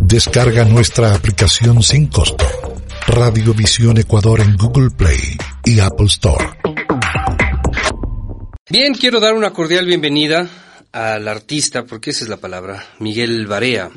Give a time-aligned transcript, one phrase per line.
[0.00, 2.46] Descarga nuestra aplicación sin costo.
[3.06, 5.20] Radiovisión Ecuador en Google Play
[5.64, 6.44] y Apple Store.
[8.68, 10.48] Bien, quiero dar una cordial bienvenida
[10.92, 13.90] al artista, porque esa es la palabra, Miguel Barea,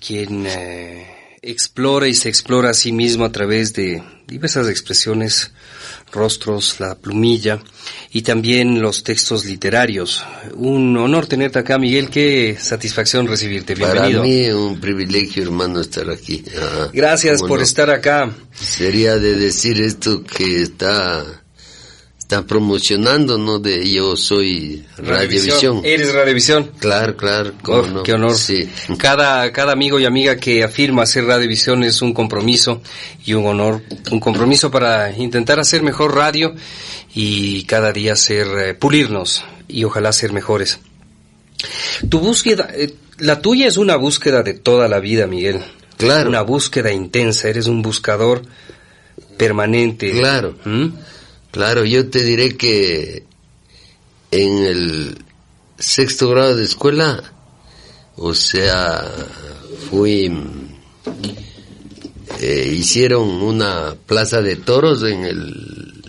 [0.00, 5.50] quien eh, explora y se explora a sí mismo a través de diversas expresiones
[6.12, 7.58] rostros, la plumilla
[8.12, 10.24] y también los textos literarios.
[10.54, 12.10] Un honor tenerte acá, Miguel.
[12.10, 13.74] Qué satisfacción recibirte.
[13.74, 14.20] Bienvenido.
[14.20, 16.44] Para mí un privilegio, hermano, estar aquí.
[16.92, 18.30] Gracias por estar acá.
[18.52, 21.41] Sería de decir esto que está
[22.32, 23.58] está promocionando, ¿no?
[23.58, 25.82] De yo soy Radiovisión.
[25.84, 26.70] Eres Radiovisión.
[26.78, 27.52] Claro, claro.
[27.66, 28.36] Oh, Qué honor.
[28.36, 28.70] Sí.
[28.96, 32.80] Cada, cada amigo y amiga que afirma ser Radiovisión es un compromiso
[33.26, 36.54] y un honor, un compromiso para intentar hacer mejor radio
[37.14, 40.78] y cada día ser, eh, pulirnos y ojalá ser mejores.
[42.08, 45.60] Tu búsqueda, eh, la tuya es una búsqueda de toda la vida, Miguel.
[45.98, 46.30] Claro.
[46.30, 48.42] Una búsqueda intensa, eres un buscador
[49.36, 50.12] permanente.
[50.12, 50.56] Claro.
[50.64, 50.88] ¿Mm?
[51.52, 53.24] Claro, yo te diré que
[54.30, 55.18] en el
[55.78, 57.22] sexto grado de escuela,
[58.16, 59.04] o sea,
[59.90, 60.32] fui,
[62.40, 66.02] eh, hicieron una plaza de toros en el,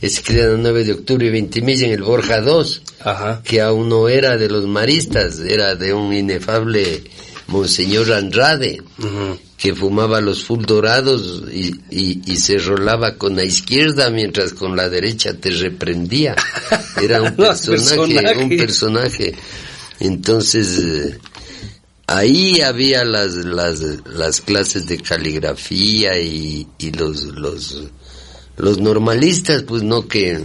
[0.00, 3.42] el 9 de octubre y 20 mil en el Borja 2, Ajá.
[3.44, 7.04] que aún no era de los maristas, era de un inefable
[7.48, 8.82] Monseñor Andrade.
[9.58, 14.76] Que fumaba los full dorados y, y, y se rolaba con la izquierda mientras con
[14.76, 16.36] la derecha te reprendía.
[17.02, 19.34] Era un personaje, un personaje.
[19.98, 21.18] Entonces, eh,
[22.06, 27.82] ahí había las, las, las clases de caligrafía y, y los, los,
[28.56, 30.40] los normalistas, pues no que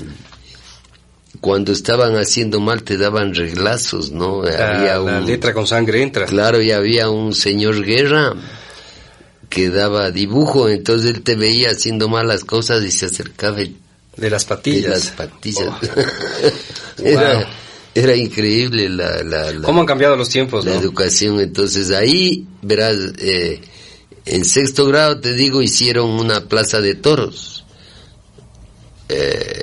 [1.39, 4.41] cuando estaban haciendo mal te daban reglazos, ¿no?
[4.41, 6.25] La, la letra con sangre entra.
[6.25, 8.33] Claro, y había un señor Guerra
[9.53, 13.57] que daba dibujo, entonces él te veía haciendo malas cosas y se acercaba
[14.17, 14.89] De las de patillas.
[14.89, 15.67] las patillas.
[15.69, 17.01] Oh.
[17.03, 17.43] era, Wow.
[17.93, 20.79] era increíble la, la, la, ¿Cómo han cambiado los tiempos, la no?
[20.79, 21.39] educación.
[21.39, 23.61] Entonces ahí, verás, eh,
[24.25, 27.63] en sexto grado, te digo, hicieron una plaza de toros.
[29.09, 29.61] Eh,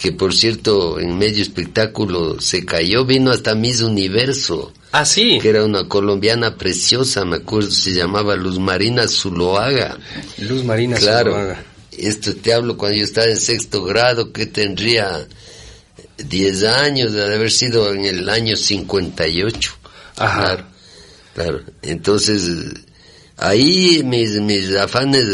[0.00, 5.38] que por cierto, en medio espectáculo se cayó, vino hasta Miss Universo Ah, sí.
[5.42, 9.98] que era una colombiana preciosa, me acuerdo, se llamaba Luz Marina Zuloaga.
[10.38, 11.64] Luz Marina Claro, Zuluaga.
[11.92, 15.26] esto te hablo cuando yo estaba en sexto grado, que tendría
[16.18, 19.72] 10 años, de haber sido en el año 58.
[20.16, 20.40] Ajá.
[20.42, 20.66] Claro,
[21.34, 21.60] claro.
[21.82, 22.48] Entonces,
[23.36, 25.26] ahí mis, mis afanes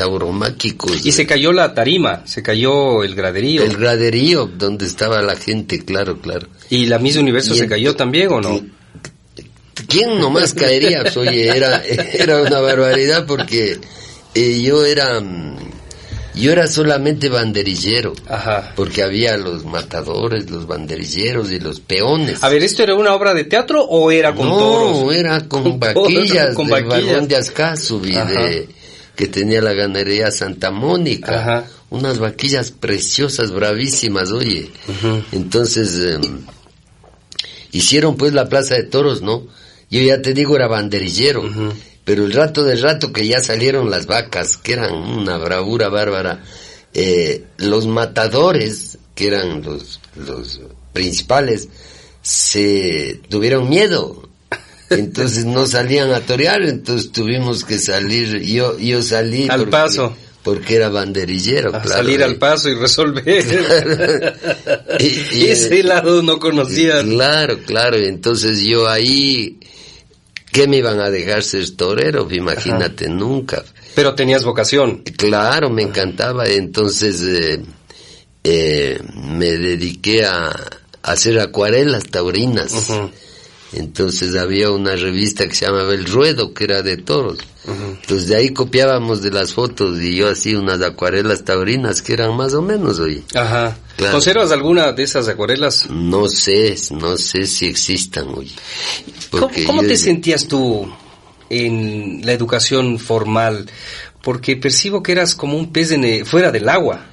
[0.00, 1.04] tauromáquicos.
[1.04, 3.62] Y se cayó la tarima, se cayó el graderío.
[3.62, 6.48] El graderío donde estaba la gente, claro, claro.
[6.70, 8.62] ¿Y la Miss Universo Y se cayó también o no?
[9.86, 11.00] ¿Quién nomás caería?
[11.02, 13.78] Pues, Oye, era, era una barbaridad porque
[14.34, 15.22] eh, yo era,
[16.34, 18.14] yo era solamente banderillero.
[18.26, 18.72] Ajá.
[18.76, 22.42] Porque había los matadores, los banderilleros y los peones.
[22.42, 25.14] A ver, ¿esto era una obra de teatro o era con no, toros?
[25.14, 27.06] era con, Con vaquillas toros, con del vaquillas.
[27.12, 28.32] vagón de Azcázubi, Ajá.
[28.32, 28.68] de,
[29.20, 31.40] que tenía la ganadería Santa Mónica.
[31.40, 31.66] Ajá.
[31.90, 34.70] Unas vaquillas preciosas, bravísimas, oye.
[35.30, 36.46] Entonces, em,
[37.70, 39.46] hicieron pues la plaza de toros, ¿no?
[39.90, 41.42] Yo ya te digo, era banderillero.
[42.02, 46.42] Pero el rato del rato que ya salieron las vacas, que eran una bravura bárbara,
[46.94, 50.62] eh, los matadores, que eran los, los
[50.94, 51.68] principales,
[52.22, 54.29] se tuvieron miedo.
[54.90, 60.16] Entonces no salían a torear, entonces tuvimos que salir, yo, yo salí Al porque- paso.
[60.42, 62.02] porque era banderillero, A claro.
[62.02, 62.24] salir eh.
[62.24, 63.24] al paso y resolver.
[64.98, 67.02] Y- y- Ese lado no conocía.
[67.02, 67.96] Claro, claro.
[67.96, 69.58] Entonces yo ahí,
[70.52, 72.26] ¿qué me iban a dejar ser torero?
[72.30, 73.62] Imagínate, nunca.
[73.94, 75.02] Pero tenías vocación.
[75.16, 76.46] Claro, me encantaba.
[76.48, 77.60] Entonces eh,
[78.44, 82.88] eh, me dediqué a, a hacer acuarelas taurinas.
[83.72, 87.38] Entonces había una revista que se llamaba El Ruedo, que era de toros.
[87.66, 92.36] Entonces de ahí copiábamos de las fotos y yo hacía unas acuarelas taurinas que eran
[92.36, 93.22] más o menos hoy.
[93.34, 93.76] Ajá.
[94.10, 95.88] ¿Conservas alguna de esas acuarelas?
[95.90, 98.50] No sé, no sé si existan hoy.
[99.66, 100.90] ¿Cómo, te sentías tú
[101.48, 103.70] en la educación formal?
[104.22, 107.06] Porque percibo que eras como un pez en, fuera del agua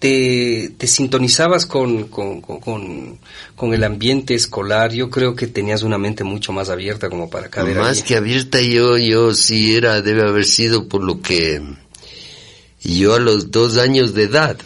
[0.00, 3.18] te, te sintonizabas con, con, con,
[3.54, 7.50] con, el ambiente escolar, yo creo que tenías una mente mucho más abierta como para
[7.50, 11.62] caber Más que abierta yo, yo sí era, debe haber sido por lo que
[12.82, 14.56] yo a los dos años de edad,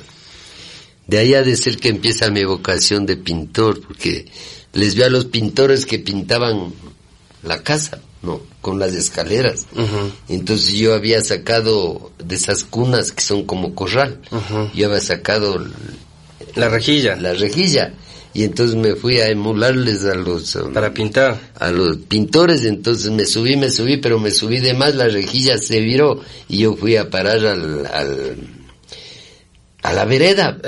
[1.08, 4.26] de ahí ha de ser que empieza mi vocación de pintor, porque
[4.72, 6.72] les veo a los pintores que pintaban
[7.42, 8.00] la casa.
[8.24, 8.40] ¿No?
[8.60, 9.66] Con las escaleras.
[10.28, 14.20] Entonces yo había sacado de esas cunas que son como corral,
[14.74, 15.64] yo había sacado
[16.54, 17.16] la rejilla.
[17.16, 17.94] La rejilla.
[18.32, 20.56] Y entonces me fui a emularles a los...
[20.56, 21.38] Um, Para pintar.
[21.54, 25.56] A los pintores, entonces me subí, me subí, pero me subí de más, la rejilla
[25.56, 28.36] se viró y yo fui a parar al, al
[29.84, 30.58] a la vereda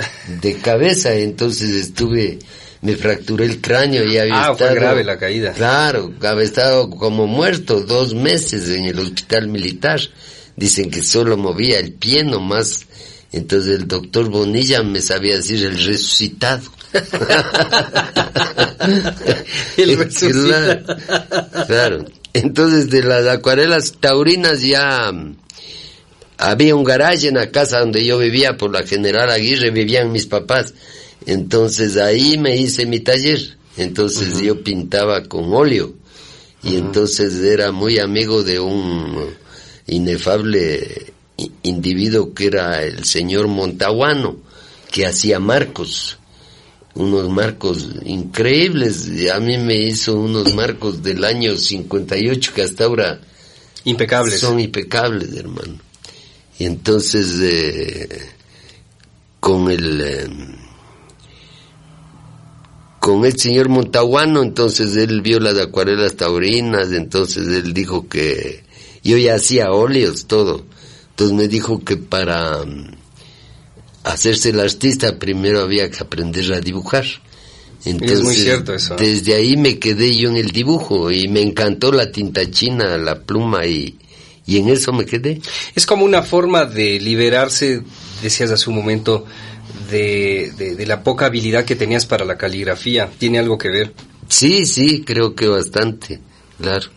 [0.43, 2.39] de cabeza, entonces estuve
[2.83, 5.53] me fracturé el cráneo y había ah, fue grave la caída.
[5.53, 10.01] Claro, había estado como muerto dos meses en el hospital militar.
[10.57, 12.87] Dicen que solo movía el pie nomás.
[13.33, 16.63] Entonces el doctor Bonilla me sabía decir el resucitado.
[19.77, 20.97] el resucitado.
[21.67, 25.37] Claro, Entonces de las acuarelas taurinas ya mm,
[26.39, 30.27] había un garaje en la casa donde yo vivía por la General Aguirre, vivían mis
[30.27, 30.73] papás.
[31.27, 33.57] Entonces ahí me hice mi taller.
[33.77, 35.95] Entonces yo pintaba con óleo.
[36.63, 39.35] Y entonces era muy amigo de un
[39.87, 41.13] inefable
[41.63, 44.39] individuo que era el señor Montaguano,
[44.91, 46.19] que hacía marcos,
[46.95, 49.09] unos marcos increíbles.
[49.33, 53.21] A mí me hizo unos marcos del año 58 que hasta ahora
[53.85, 54.41] impecables.
[54.41, 55.79] Son impecables, hermano.
[56.59, 58.31] Y entonces eh,
[59.39, 60.29] con el eh,
[63.07, 68.65] con el señor Montaguano, entonces él vio las acuarelas taurinas, entonces él dijo que
[69.05, 70.65] yo ya hacía óleos, todo.
[71.11, 72.97] Entonces me dijo que para mm,
[74.03, 77.05] hacerse el artista primero había que aprender a dibujar.
[77.85, 78.97] Entonces, es muy cierto eso.
[78.97, 83.21] Desde ahí me quedé yo en el dibujo y me encantó la tinta china, la
[83.21, 83.97] pluma y,
[84.47, 85.41] y en eso me quedé.
[85.77, 87.85] Es como una forma de liberarse,
[88.21, 89.27] decías hace un momento,
[89.91, 93.11] de, de, la poca habilidad que tenías para la caligrafía.
[93.19, 93.93] ¿Tiene algo que ver?
[94.29, 96.21] Sí, sí, creo que bastante,
[96.61, 96.89] claro.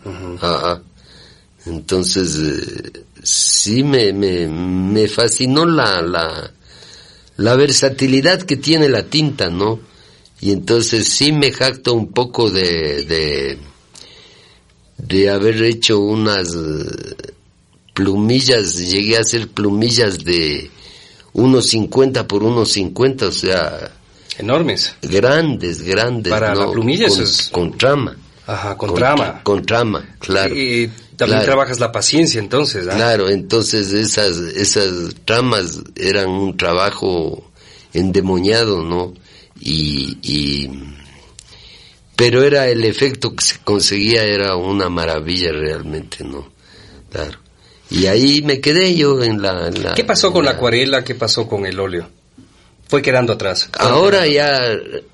[1.66, 6.50] Entonces, eh, sí me, me, me fascinó la, la,
[7.36, 9.80] la versatilidad que tiene la tinta, ¿no?
[10.40, 13.58] Y entonces sí me jacto un poco de, de,
[14.96, 17.32] de haber hecho unas eh,
[17.92, 20.70] plumillas, llegué a hacer plumillas de,
[21.32, 23.92] unos 50 por unos 50, o sea...
[24.38, 24.94] Enormes.
[25.02, 26.30] Grandes, grandes.
[26.30, 27.48] Para la plumilla con, es...
[27.52, 28.16] Con trama.
[28.46, 29.42] Ajá, con, trama.
[29.42, 30.54] Con trama, claro.
[30.56, 32.94] Y, también trabajas la paciencia entonces, ¿ah?
[32.96, 37.50] Claro, entonces esas, esas tramas eran un trabajo
[37.92, 39.12] endemoniado, ¿no?
[39.60, 40.70] Y, y,
[42.16, 46.48] pero era el efecto que se conseguía, era una maravilla realmente, ¿no?
[47.10, 47.38] Claro.
[47.90, 49.70] Y ahí me quedé yo en la...
[49.96, 51.02] ¿Qué pasó con la, acuarela?
[51.04, 52.08] ¿Qué pasó con el óleo?
[52.88, 53.68] Fue quedando atrás.
[53.78, 54.60] Ahora ya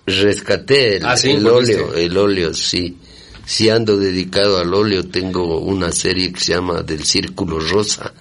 [0.06, 1.17] rescaté el, ah,
[1.50, 2.96] óleo, el óleo, sí.
[3.44, 8.12] Si ando dedicado al óleo, tengo una serie que se llama Del Círculo Rosa,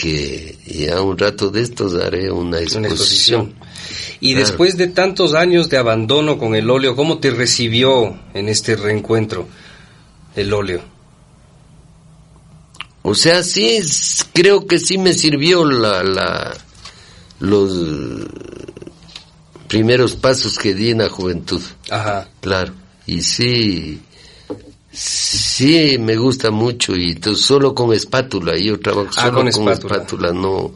[0.00, 3.54] que ya un rato de estos haré una exposición.
[4.20, 8.76] Y después de tantos años de abandono con el óleo, ¿cómo te recibió en este
[8.76, 9.48] reencuentro
[10.36, 10.97] el óleo?
[13.08, 13.80] O sea, sí,
[14.34, 16.54] creo que sí me sirvió la, la,
[17.40, 17.72] los
[19.66, 21.62] primeros pasos que di en la juventud.
[21.88, 22.28] Ajá.
[22.42, 22.74] Claro.
[23.06, 24.02] Y sí,
[24.92, 28.58] sí me gusta mucho y solo con espátula.
[28.58, 30.32] Yo trabajo ah, solo con, espátula.
[30.34, 30.74] no,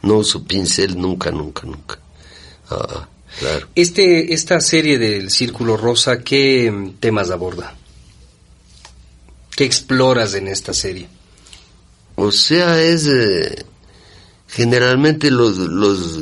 [0.00, 1.98] no uso pincel nunca, nunca, nunca.
[2.70, 3.06] Ah,
[3.38, 3.68] claro.
[3.74, 7.76] Este, esta serie del Círculo Rosa, ¿qué temas aborda?
[9.54, 11.08] ¿Qué exploras en esta serie?
[12.16, 13.64] O sea, es eh,
[14.48, 16.18] generalmente los, los,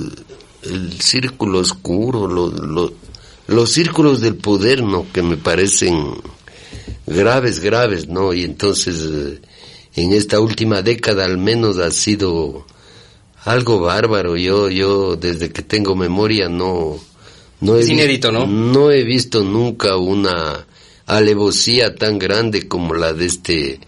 [0.62, 2.92] el círculo oscuro, los, los,
[3.46, 5.06] los círculos del poder, ¿no?
[5.12, 6.14] Que me parecen
[7.06, 8.32] graves, graves, ¿no?
[8.32, 9.40] Y entonces, eh,
[9.96, 12.66] en esta última década al menos ha sido
[13.44, 14.36] algo bárbaro.
[14.36, 16.98] Yo, yo, desde que tengo memoria, no,
[17.60, 18.46] no he, ¿no?
[18.46, 20.66] No he visto nunca una
[21.06, 23.80] alevosía tan grande como la de este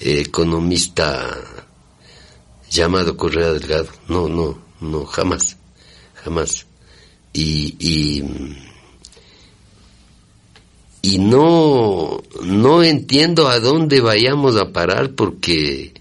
[0.00, 1.38] economista
[2.70, 3.88] llamado Correa Delgado.
[4.08, 5.56] No, no, no, jamás,
[6.14, 6.66] jamás.
[7.32, 8.24] Y, y,
[11.02, 15.92] y no, no entiendo a dónde vayamos a parar porque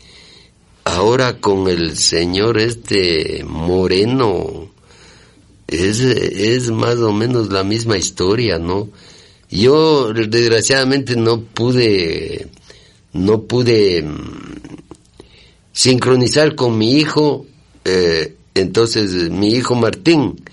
[0.84, 4.70] ahora con el señor este Moreno
[5.68, 8.90] es, es más o menos la misma historia, ¿no?
[9.50, 12.48] Yo desgraciadamente no pude,
[13.14, 14.64] no pude mm,
[15.72, 17.46] sincronizar con mi hijo,
[17.86, 20.44] eh, entonces mi hijo Martín,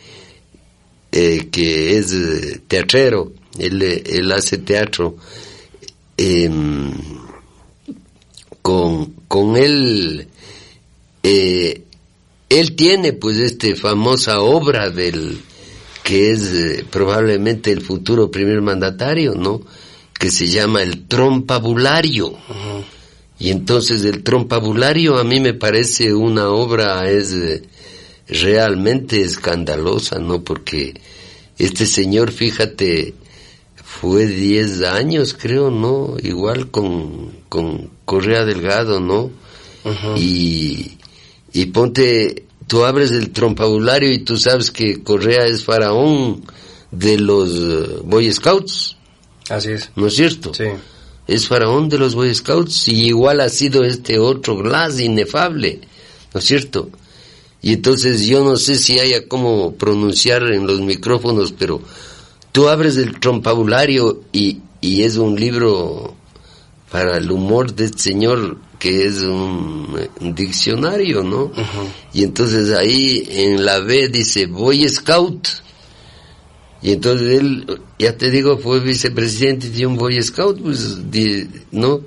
[1.12, 5.17] eh, que es eh, teatrero, él, él hace teatro,
[6.17, 6.93] em,
[8.62, 10.29] con, con él,
[11.23, 15.40] él tiene pues esta famosa obra del
[16.02, 19.62] que es probablemente el futuro primer mandatario, ¿no?
[20.21, 22.35] Que se llama el trompabulario.
[23.41, 27.35] Y entonces el trompabulario a mí me parece una obra es
[28.29, 30.45] realmente escandalosa, ¿no?
[30.45, 30.95] Porque
[31.59, 33.15] este señor, fíjate,
[33.83, 36.17] fue 10 años, creo, ¿no?
[36.23, 39.31] Igual con, con Correa Delgado, ¿no?
[40.17, 40.99] y,
[41.53, 46.45] y ponte, tú abres el trompabulario y tú sabes que Correa es faraón
[46.91, 48.97] de los eh, Boy Scouts.
[49.50, 49.90] Así es.
[49.97, 50.54] ¿No es cierto?
[50.54, 50.64] Sí.
[51.26, 55.80] Es faraón de los Boy Scouts y igual ha sido este otro Glass inefable.
[56.33, 56.90] ¿No es cierto?
[57.62, 61.83] Y entonces yo no sé si haya cómo pronunciar en los micrófonos, pero
[62.52, 66.14] tú abres el trompabulario y, y es un libro
[66.90, 71.52] para el humor de este señor que es un, diccionario, ¿no?
[72.14, 75.47] Y entonces ahí en la B dice Boy Scout.
[76.83, 80.97] Y entonces él, ya te digo, fue vicepresidente de un Boy Scout, pues,
[81.71, 82.01] ¿no?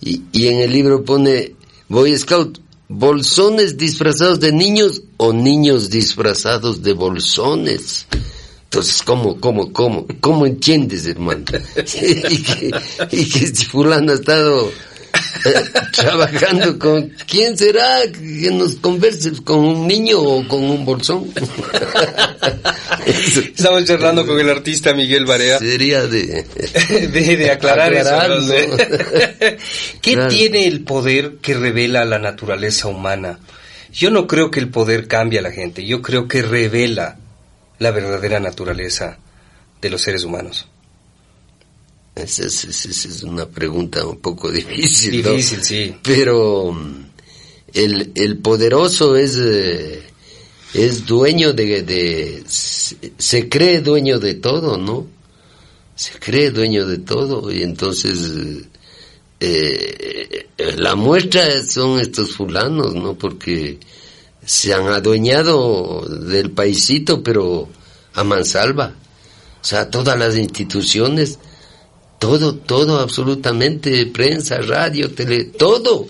[0.00, 1.54] Y, y en el libro pone
[1.88, 8.06] Boy Scout, bolsones disfrazados de niños o niños disfrazados de bolsones.
[8.72, 11.44] Entonces, ¿cómo, cómo, cómo, cómo entiendes, hermano?
[11.76, 14.72] y, que, este fulano ha estado
[15.92, 21.30] trabajando con quién será que nos converse con un niño o con un bolsón
[23.06, 25.58] estamos charlando con el artista Miguel Barea.
[25.58, 26.44] sería de
[27.12, 28.10] de, aclarar, eso
[30.00, 33.38] qué tiene el poder que revela la naturaleza humana
[33.92, 37.18] yo no creo que el poder cambie a la gente yo creo que revela
[37.78, 39.18] la verdadera naturaleza
[39.80, 40.68] de los seres humanos.
[42.14, 45.22] Esa es, una pregunta un poco difícil.
[45.22, 45.94] Difícil, sí.
[46.02, 47.04] Pero mm,
[47.74, 50.02] el, el poderoso es, eh,
[50.74, 55.06] es dueño de, se cree dueño de todo, ¿no?
[55.94, 58.66] Se cree dueño de todo y entonces
[59.40, 63.14] eh, la muestra son estos fulanos, ¿no?
[63.14, 63.78] Porque
[64.44, 67.68] se han adueñado del paisito, pero
[68.14, 68.94] a mansalva.
[69.60, 71.38] O sea, todas las instituciones
[72.22, 76.06] todo, todo, absolutamente, prensa, radio, tele, todo.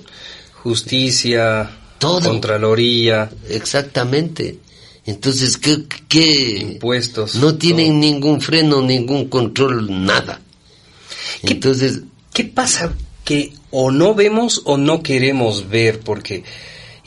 [0.62, 1.70] Justicia,
[2.02, 2.28] todo.
[2.28, 3.30] Contraloría.
[3.48, 4.58] Exactamente.
[5.06, 5.84] Entonces, ¿qué?
[6.08, 7.36] qué Impuestos.
[7.36, 10.40] No tienen ningún freno, ningún control, nada.
[11.42, 12.02] Entonces...
[12.32, 12.94] ¿Qué pasa?
[13.24, 16.44] Que o no vemos o no queremos ver, porque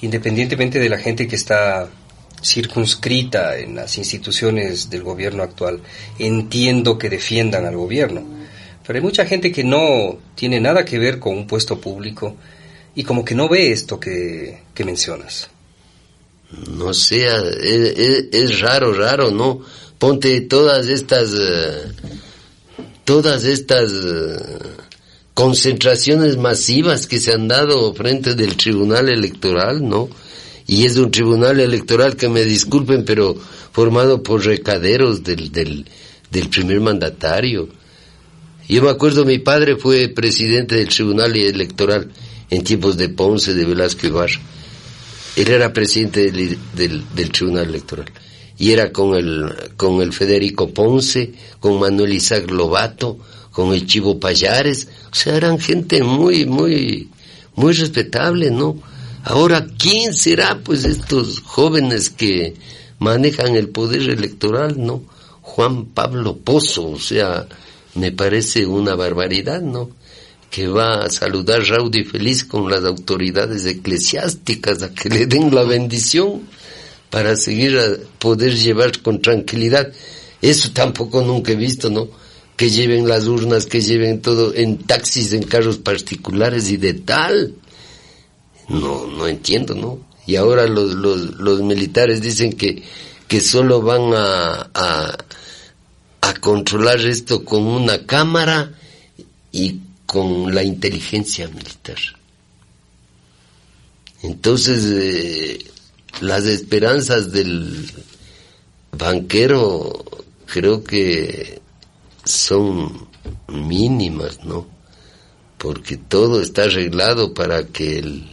[0.01, 1.89] independientemente de la gente que está
[2.43, 5.81] circunscrita en las instituciones del gobierno actual,
[6.19, 8.23] entiendo que defiendan al gobierno
[8.85, 12.35] pero hay mucha gente que no tiene nada que ver con un puesto público
[12.95, 15.49] y como que no ve esto que, mencionas.
[16.69, 19.61] No sé, es, raro, raro, ¿no?
[19.97, 21.91] Ponte todas estas, eh,
[23.03, 24.37] todas estas eh,
[25.33, 30.09] concentraciones masivas que se han dado frente del Tribunal Electoral, ¿no?
[30.67, 33.35] Y es un tribunal electoral que me disculpen, pero
[33.71, 37.69] formado por recaderos del, del primer mandatario
[38.67, 42.09] yo me acuerdo, mi padre fue presidente del Tribunal Electoral
[42.49, 44.39] en tiempos de Ponce, de Velasco Ibarra.
[45.35, 48.11] Él era presidente del, del, Tribunal Electoral.
[48.57, 53.17] Y era con el, con el Federico Ponce, con Manuel Isaac Lobato,
[53.51, 54.87] con el Chivo Payares.
[55.11, 57.09] O sea, eran gente muy, muy,
[57.55, 58.77] muy respetable, ¿no?
[59.23, 62.53] Ahora, ¿quién será, pues, estos jóvenes que
[62.99, 65.03] manejan el poder electoral, ¿no?
[65.41, 67.47] Juan Pablo Pozo, o sea,
[67.95, 69.89] me parece una barbaridad, ¿no?
[70.55, 75.63] Que va a saludar y feliz con las autoridades eclesiásticas a que le den la
[75.63, 76.43] bendición
[77.09, 79.91] para seguir a poder llevar con tranquilidad.
[80.41, 82.07] Eso tampoco nunca he visto, ¿no?
[82.55, 87.55] que lleven las urnas, que lleven todo en taxis, en carros particulares y de tal.
[88.69, 89.99] No, no entiendo, ¿no?
[90.25, 92.81] Y ahora los, los, los militares dicen que,
[93.27, 95.17] que solo van a, a,
[96.21, 98.71] a controlar esto con una cámara
[99.51, 99.81] y
[100.15, 101.97] con la inteligencia militar.
[104.23, 105.65] Entonces, eh,
[106.21, 107.91] las esperanzas del
[108.97, 110.05] banquero
[110.45, 111.59] creo que
[112.23, 113.09] son
[113.49, 114.65] mínimas, ¿no?
[115.57, 118.25] Porque todo está arreglado para que el,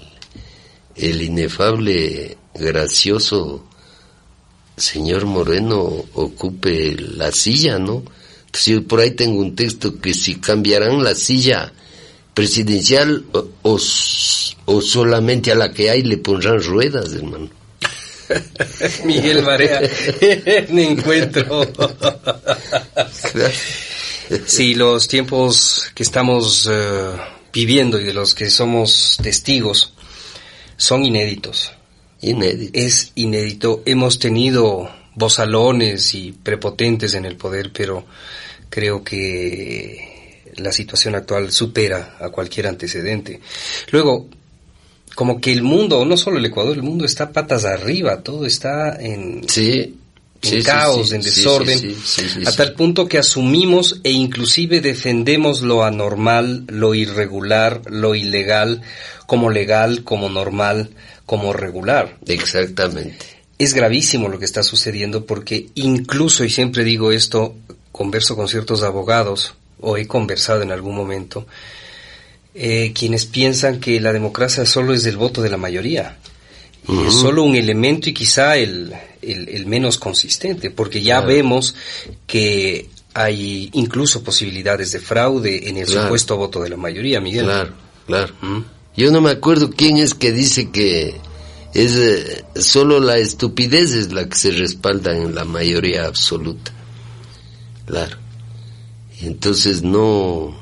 [0.95, 3.67] el inefable, gracioso
[4.77, 8.05] señor Moreno ocupe la silla, ¿no?
[8.65, 11.73] Yo por ahí tengo un texto que si cambiarán la silla
[12.35, 13.79] presidencial o, o,
[14.67, 17.51] o solamente a la que hay le pondrán ruedas, hermano.
[19.05, 19.81] Miguel Marea,
[20.21, 21.67] en encuentro.
[24.47, 27.17] sí, los tiempos que estamos uh,
[27.53, 29.93] viviendo y de los que somos testigos
[30.77, 31.73] son inéditos.
[32.21, 32.79] Inédito.
[32.79, 33.83] Es inédito.
[33.85, 38.05] Hemos tenido bozalones y prepotentes en el poder, pero
[38.71, 43.41] creo que la situación actual supera a cualquier antecedente.
[43.91, 44.29] Luego,
[45.15, 48.97] como que el mundo, no solo el Ecuador, el mundo está patas arriba, todo está
[49.01, 49.99] en, sí,
[50.43, 51.97] en sí, caos, sí, en desorden,
[52.47, 58.83] a tal punto que asumimos e inclusive defendemos lo anormal, lo irregular, lo ilegal,
[59.27, 60.91] como legal, como normal,
[61.27, 62.19] como regular.
[62.27, 63.42] Exactamente.
[63.59, 67.55] Es gravísimo lo que está sucediendo porque incluso, y siempre digo esto,
[67.93, 71.47] converso con ciertos abogados, o he conversado en algún momento,
[72.55, 76.19] eh, quienes piensan que la democracia solo es del voto de la mayoría.
[76.89, 78.93] Y es solo un elemento y quizá el,
[79.23, 81.29] el, el menos consistente, porque ya Claro.
[81.29, 81.75] vemos
[82.27, 86.03] que hay incluso posibilidades de fraude en el Claro.
[86.03, 87.45] supuesto voto de la mayoría, Miguel.
[87.45, 87.73] Claro,
[88.07, 88.35] claro.
[88.41, 88.61] ¿Mm?
[88.97, 91.15] Yo no me acuerdo quién es que dice que
[91.75, 96.73] es eh, solo la estupidez es la que se respalda en la mayoría absoluta.
[97.87, 98.17] Claro.
[99.21, 100.61] Entonces no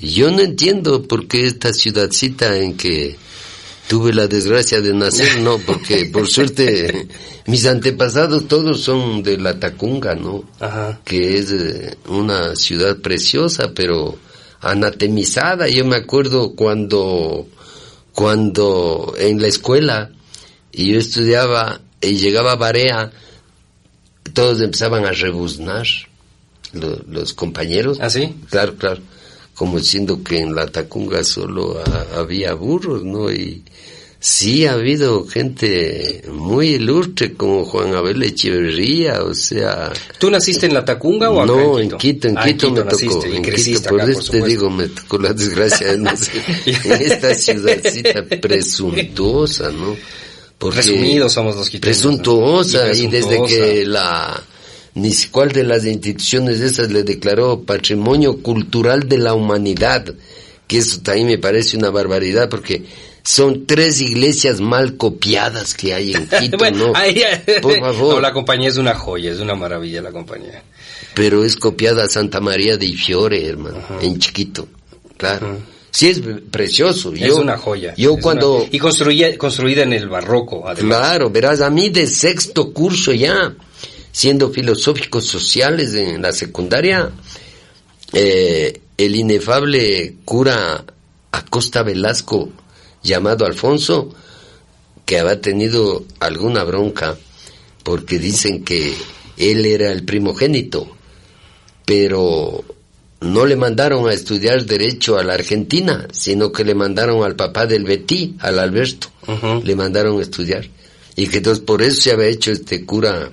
[0.00, 3.16] yo no entiendo por qué esta ciudadcita en que
[3.88, 7.08] tuve la desgracia de nacer, no, porque por suerte
[7.46, 10.44] mis antepasados todos son de la Tacunga, ¿no?
[10.60, 11.00] Ajá.
[11.04, 14.16] que es eh, una ciudad preciosa, pero
[14.60, 15.68] anatemizada.
[15.68, 17.48] Yo me acuerdo cuando,
[18.22, 20.10] cuando en la escuela
[20.72, 23.12] y yo estudiaba y llegaba a Barea,
[24.34, 25.86] todos empezaban a rebuznar,
[26.72, 27.98] lo- los compañeros.
[28.00, 28.34] ¿Ah, sí?
[28.50, 29.02] Claro, claro.
[29.54, 33.30] Como diciendo que en la Tacunga solo ha- había burros, ¿no?
[33.30, 33.62] Y
[34.20, 39.92] sí ha habido gente muy ilustre como Juan Abel Echeverría, o sea...
[40.18, 42.28] ¿Tú naciste en la Tacunga o acá No, en en Quito?
[42.28, 43.26] En Ah, Quito me naciste tocó.
[43.26, 48.24] En Quito, por eso te digo, me tocó la desgracia de nacer en esta ciudadcita
[48.40, 49.96] presuntuosa, ¿no?
[50.58, 52.10] Porque Presumidos somos los quiteños, ¿no?
[52.10, 54.42] Presuntuosa, Y y, desde que la
[54.94, 60.12] ni cuál de las instituciones esas le declaró patrimonio cultural de la humanidad,
[60.66, 62.82] que eso también me parece una barbaridad porque
[63.30, 66.92] son tres iglesias mal copiadas que hay en Quito, Bueno, ¿no?
[66.96, 67.22] ahí-
[67.60, 68.14] Por favor.
[68.14, 70.62] No, la compañía es una joya, es una maravilla la compañía.
[71.14, 74.66] pero es copiada Santa María de Ifiore, hermano, en chiquito,
[75.18, 75.58] claro.
[75.90, 77.12] Sí es precioso.
[77.12, 77.92] es Yo, una joya.
[77.96, 80.98] Yo es cuando, una- Y construía, construida en el barroco, además.
[80.98, 83.54] claro, verás, a mí de sexto curso ya,
[84.12, 87.10] siendo filosóficos sociales en la secundaria,
[88.12, 90.84] eh, el inefable cura
[91.32, 92.50] Acosta Velasco,
[93.08, 94.14] llamado Alfonso,
[95.04, 97.16] que había tenido alguna bronca,
[97.82, 98.94] porque dicen que
[99.38, 100.88] él era el primogénito,
[101.86, 102.62] pero
[103.20, 107.66] no le mandaron a estudiar derecho a la Argentina, sino que le mandaron al papá
[107.66, 109.08] del Betí, al Alberto,
[109.64, 110.68] le mandaron a estudiar.
[111.16, 113.30] Y que entonces por eso se había hecho este cura,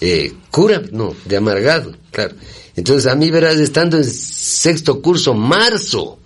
[0.00, 2.34] eh, cura, no, de amargado, claro.
[2.76, 6.18] Entonces a mí verás, estando en sexto curso, marzo,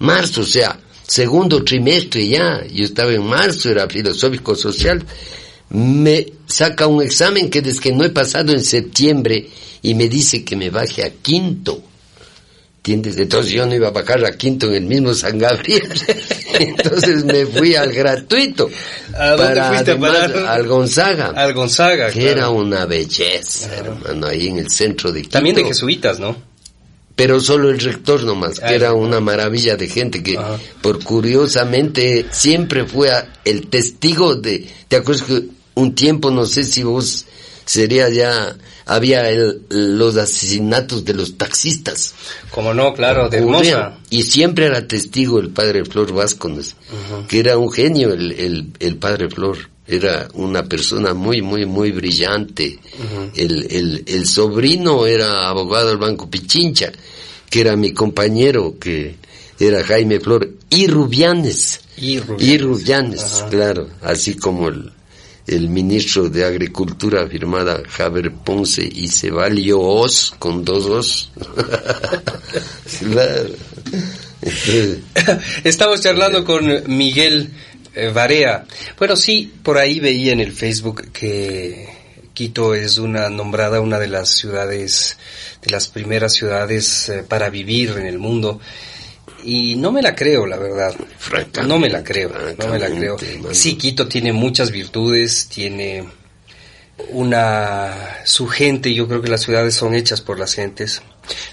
[0.00, 0.80] marzo, o sea,
[1.12, 5.04] segundo trimestre ya, yo estaba en marzo, era filosófico social,
[5.68, 9.46] me saca un examen que desde que no he pasado en septiembre
[9.82, 11.82] y me dice que me baje a quinto.
[12.78, 13.18] ¿Entiendes?
[13.18, 15.86] Entonces yo no iba a bajar a quinto en el mismo San Gabriel.
[16.58, 18.70] Entonces me fui al gratuito.
[19.14, 20.46] ¿A dónde para fuiste a además, parar?
[20.46, 21.26] Al Gonzaga.
[21.36, 22.30] Al Gonzaga, que claro.
[22.30, 25.32] era una belleza, hermano, ahí en el centro de Quito.
[25.32, 26.51] También de jesuitas, ¿no?
[27.14, 30.58] Pero solo el rector nomás, que era una maravilla de gente que, Ajá.
[30.80, 33.10] por curiosamente, siempre fue
[33.44, 34.66] el testigo de...
[34.88, 35.44] ¿Te acuerdas que
[35.74, 37.26] un tiempo, no sé si vos
[37.64, 42.14] serías ya había el, los asesinatos de los taxistas.
[42.50, 43.98] Como no, claro, de hermosa.
[44.10, 46.76] Y siempre era testigo el padre Flor Vázquez,
[47.28, 49.70] que era un genio el, el, el, padre Flor.
[49.92, 52.78] Era una persona muy, muy, muy brillante.
[53.36, 56.90] el, el, el sobrino era abogado del Banco Pichincha,
[57.50, 59.16] que era mi compañero, que
[59.60, 61.80] era Jaime Flor, y Rubianes.
[61.98, 62.18] Y
[62.56, 64.90] Rubianes, claro, así como el,
[65.46, 71.30] el ministro de Agricultura firmada Javier Ponce y Ceballos con dos os.
[73.00, 73.50] claro.
[75.64, 77.50] Estamos charlando con Miguel
[77.94, 78.64] eh, Varea.
[78.98, 81.88] Bueno, sí, por ahí veía en el Facebook que
[82.34, 85.18] Quito es una nombrada una de las ciudades,
[85.62, 88.60] de las primeras ciudades eh, para vivir en el mundo
[89.44, 90.94] y no me la creo, la verdad.
[91.62, 93.16] No me la creo, no me la creo.
[93.52, 96.04] Sí, Quito tiene muchas virtudes, tiene
[97.10, 98.18] una...
[98.24, 101.02] Su gente, yo creo que las ciudades son hechas por las gentes.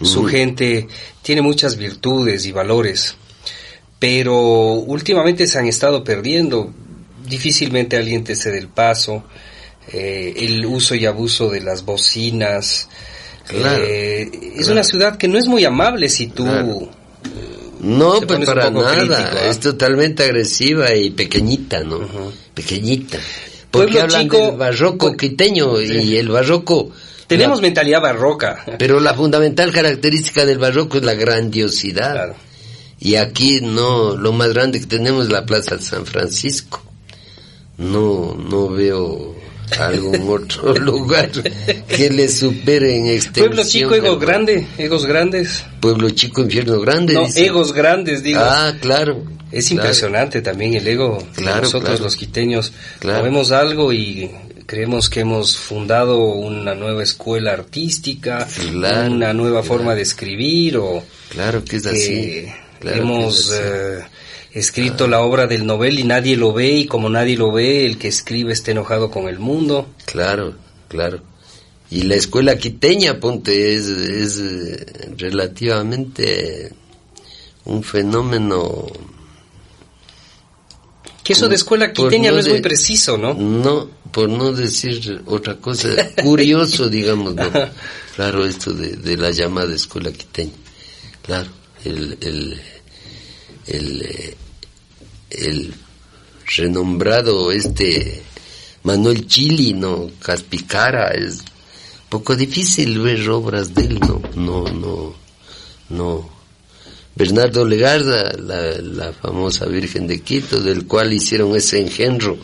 [0.02, 0.88] Su gente
[1.22, 3.16] tiene muchas virtudes y valores,
[4.00, 4.40] pero
[4.74, 6.74] últimamente se han estado perdiendo.
[7.28, 9.26] Difícilmente alguien te cede el paso.
[9.92, 12.88] Eh, el uso y abuso de las bocinas.
[13.52, 16.46] Eh, es una ciudad que no es muy amable si tú...
[17.82, 19.32] No, pues para nada.
[19.34, 19.50] ¿ah?
[19.50, 22.00] Es totalmente agresiva y pequeñita, ¿no?
[22.54, 23.18] Pequeñita.
[23.72, 26.92] Porque hablan del barroco quiteño y el barroco...
[27.28, 28.66] Tenemos mentalidad barroca.
[28.80, 32.36] Pero la fundamental característica del barroco es la grandiosidad.
[33.00, 36.84] Y aquí no, lo más grande que tenemos es la Plaza de San Francisco.
[37.78, 39.36] No, no veo
[39.80, 43.48] algún otro lugar que le supere en extensión.
[43.48, 45.64] Pueblo chico, ego grande, egos grandes.
[45.80, 47.14] Pueblo chico, infierno grande.
[47.14, 48.42] No, egos grandes, digo.
[48.42, 49.24] Ah, claro.
[49.52, 52.72] Es impresionante también el ego claro, nosotros los quiteños.
[53.02, 54.30] Vemos algo y
[54.68, 61.04] creemos que hemos fundado una nueva escuela artística, una nueva forma de escribir o...
[61.30, 62.46] Claro que es así.
[62.82, 63.52] Hemos...
[63.54, 64.04] Eh,
[64.52, 67.98] escrito la obra del novel y nadie lo ve y como nadie lo ve, el
[67.98, 69.88] que escribe está enojado con el mundo.
[70.06, 70.56] Claro,
[70.88, 71.22] claro.
[71.92, 74.86] Y la escuela quiteña, ponte, es, es eh,
[75.18, 76.72] relativamente
[77.66, 78.88] un fenómeno...
[81.24, 83.36] Que eso de escuela quiteña no, es muy preciso, ¿no?
[83.36, 85.90] No, por no decir otra cosa,
[86.24, 87.52] curioso, digamos, ¿no?
[88.16, 90.54] Claro, esto de, de la llamada escuela quiteña.
[91.22, 91.50] Claro,
[91.86, 92.62] el, el
[95.30, 95.74] el,
[96.58, 98.22] renombrado este
[98.84, 100.10] Manuel Chili, ¿no?
[100.22, 101.40] Caspicara, es
[102.10, 104.22] poco difícil ver obras de él, ¿no?
[104.36, 105.16] No, no,
[105.90, 106.40] no.
[107.16, 112.38] Bernardo Legarda, la, la famosa Virgen de Quito, del cual hicieron ese engendro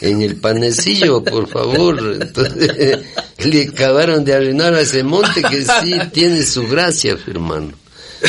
[0.00, 2.18] en el panecillo, por favor.
[2.20, 2.98] Entonces,
[3.38, 7.72] le acabaron de arruinar a ese monte que sí tiene su gracia, hermano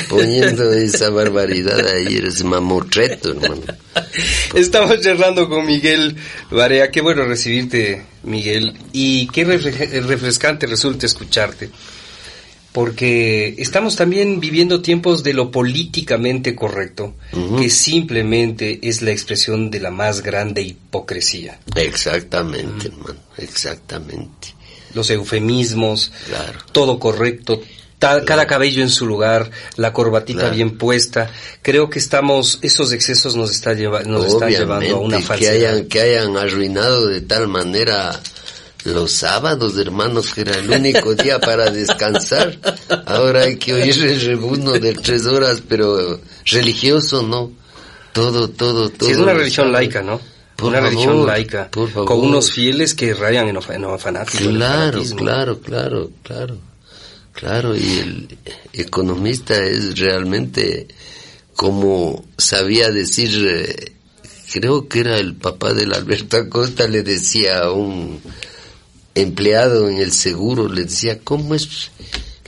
[0.09, 3.61] poniendo esa barbaridad ahí, eres mamotreto, hermano.
[4.53, 6.15] Estamos charlando con Miguel
[6.49, 11.69] Barea, qué bueno recibirte, Miguel, y qué refrescante resulta escucharte,
[12.71, 17.15] porque estamos también viviendo tiempos de lo políticamente correcto,
[17.57, 21.59] que simplemente es la expresión de la más grande hipocresía.
[21.75, 24.55] Exactamente, hermano, exactamente.
[24.93, 26.11] Los eufemismos,
[26.71, 27.61] todo correcto,
[28.01, 31.29] cada cabello en su lugar, la corbatita bien puesta.
[31.61, 35.51] Creo que estamos, esos excesos nos, está lleva, nos están llevando a una falsedad.
[35.51, 38.19] Que hayan, que hayan arruinado de tal manera
[38.85, 42.57] los sábados, hermanos, que era el único día para descansar.
[43.05, 47.51] Ahora hay que oír el rebuno de tres horas, pero religioso, ¿no?
[48.13, 49.07] Todo, todo, todo.
[49.07, 50.19] Sí, es una religión laica, ¿no?
[50.61, 51.69] una religión laica.
[51.71, 54.47] Con unos fieles que rayan en, en fanáticos.
[54.47, 56.70] Claro, claro, claro, claro.
[57.41, 58.37] Claro, y el
[58.71, 60.87] economista es realmente
[61.55, 63.93] como sabía decir, eh,
[64.53, 68.21] creo que era el papá del Alberto Acosta, le decía a un
[69.15, 71.89] empleado en el seguro, le decía, ¿cómo es?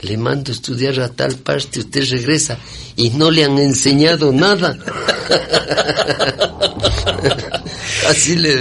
[0.04, 2.58] Le mando a estudiar a tal parte, usted regresa
[2.96, 4.76] y no le han enseñado nada.
[8.08, 8.58] Así le...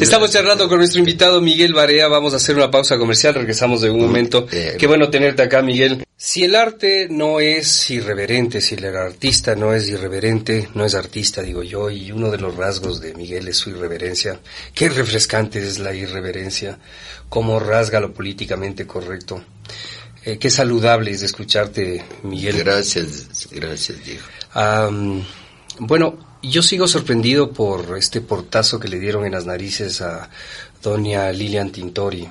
[0.00, 2.08] Estamos charlando con nuestro invitado Miguel Barea.
[2.08, 3.34] Vamos a hacer una pausa comercial.
[3.34, 4.46] Regresamos de un momento.
[4.46, 6.04] Qué bueno tenerte acá, Miguel.
[6.16, 11.42] Si el arte no es irreverente, si el artista no es irreverente, no es artista,
[11.42, 14.40] digo yo, y uno de los rasgos de Miguel es su irreverencia.
[14.74, 16.78] Qué refrescante es la irreverencia,
[17.28, 19.44] cómo rasga lo políticamente correcto.
[20.24, 22.58] Eh, qué saludable es escucharte, Miguel.
[22.58, 24.22] Gracias, gracias, Diego.
[25.78, 30.30] bueno, yo sigo sorprendido por este portazo que le dieron en las narices a
[30.82, 32.28] doña Lilian Tintori.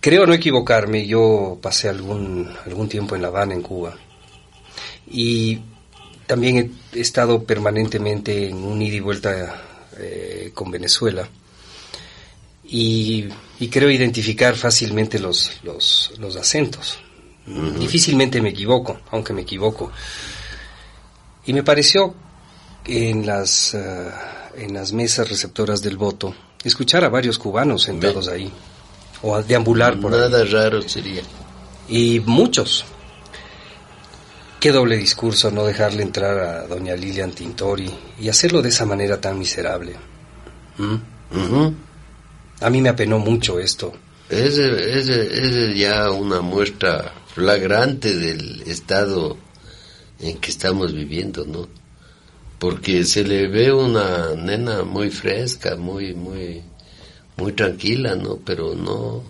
[0.00, 3.94] Creo no equivocarme, yo pasé algún, algún tiempo en La Habana, en Cuba,
[5.06, 5.60] y
[6.26, 9.62] también he estado permanentemente en un ida y vuelta
[9.98, 11.28] eh, con Venezuela.
[12.72, 13.28] Y,
[13.70, 16.98] creo identificar fácilmente los, los, los acentos.
[17.78, 19.90] Difícilmente me equivoco, aunque me equivoco.
[21.46, 22.14] Y me pareció
[22.84, 24.10] en las, eh,
[24.56, 28.52] en las mesas receptoras del voto escuchar a varios cubanos sentados ahí,
[29.22, 31.22] o a deambular por Nada raro sería.
[31.88, 32.84] Y muchos.
[34.60, 39.18] Qué doble discurso no dejarle entrar a doña Lilian Tintori y hacerlo de esa manera
[39.18, 39.96] tan miserable.
[40.76, 40.96] ¿Mm?
[42.60, 43.92] A mí me apenó mucho esto.
[44.28, 49.36] Es, es ya una muestra flagrante del estado
[50.20, 51.68] en que estamos viviendo, ¿no?
[52.58, 56.62] Porque se le ve una nena muy fresca, muy, muy,
[57.36, 58.36] muy tranquila, ¿no?
[58.44, 59.24] Pero no,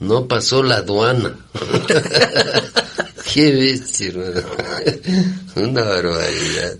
[0.00, 1.34] no pasó la aduana.
[3.32, 4.12] Qué bestia,
[5.56, 6.76] Una barbaridad.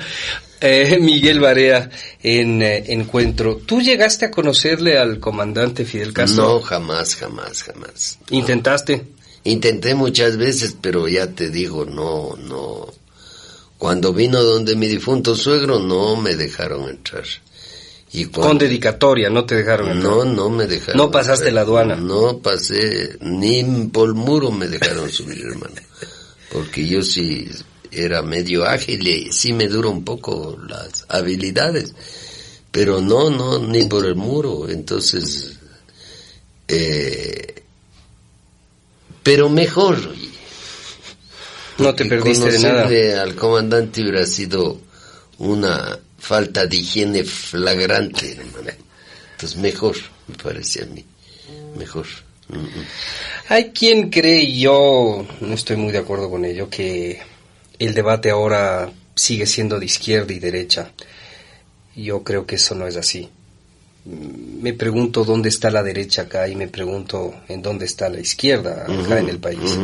[0.60, 1.90] eh, Miguel Barea,
[2.22, 6.44] en eh, Encuentro, ¿tú llegaste a conocerle al comandante Fidel Castro?
[6.44, 8.18] No, jamás, jamás, jamás.
[8.30, 9.04] ¿Intentaste?
[9.44, 12.86] Intenté muchas veces, pero ya te digo, no, no.
[13.78, 17.24] Cuando vino donde mi difunto suegro, no me dejaron entrar.
[18.32, 20.12] Con dedicatoria, no te dejaron entrar.
[20.12, 20.96] No, no me dejaron.
[20.96, 21.94] No pasaste la aduana.
[21.94, 25.76] No pasé, ni por muro me dejaron subir, hermano.
[26.52, 27.48] Porque yo sí
[27.90, 31.94] era medio ágil y sí me duró un poco las habilidades.
[32.70, 34.68] Pero no, no, ni por el muro.
[34.68, 35.58] Entonces,
[36.68, 37.62] eh,
[39.22, 39.98] pero mejor.
[41.78, 43.22] No te perdiste de nada.
[43.22, 44.78] al comandante hubiera sido
[45.38, 48.38] una falta de higiene flagrante,
[49.32, 49.96] Entonces mejor,
[50.28, 51.04] me parece a mí.
[51.76, 52.06] Mejor.
[53.48, 57.20] Hay quien cree, y yo no estoy muy de acuerdo con ello, que
[57.80, 60.92] el debate ahora sigue siendo de izquierda y derecha.
[61.96, 63.28] Yo creo que eso no es así
[64.04, 68.86] me pregunto dónde está la derecha acá y me pregunto en dónde está la izquierda
[68.88, 69.78] acá en el país.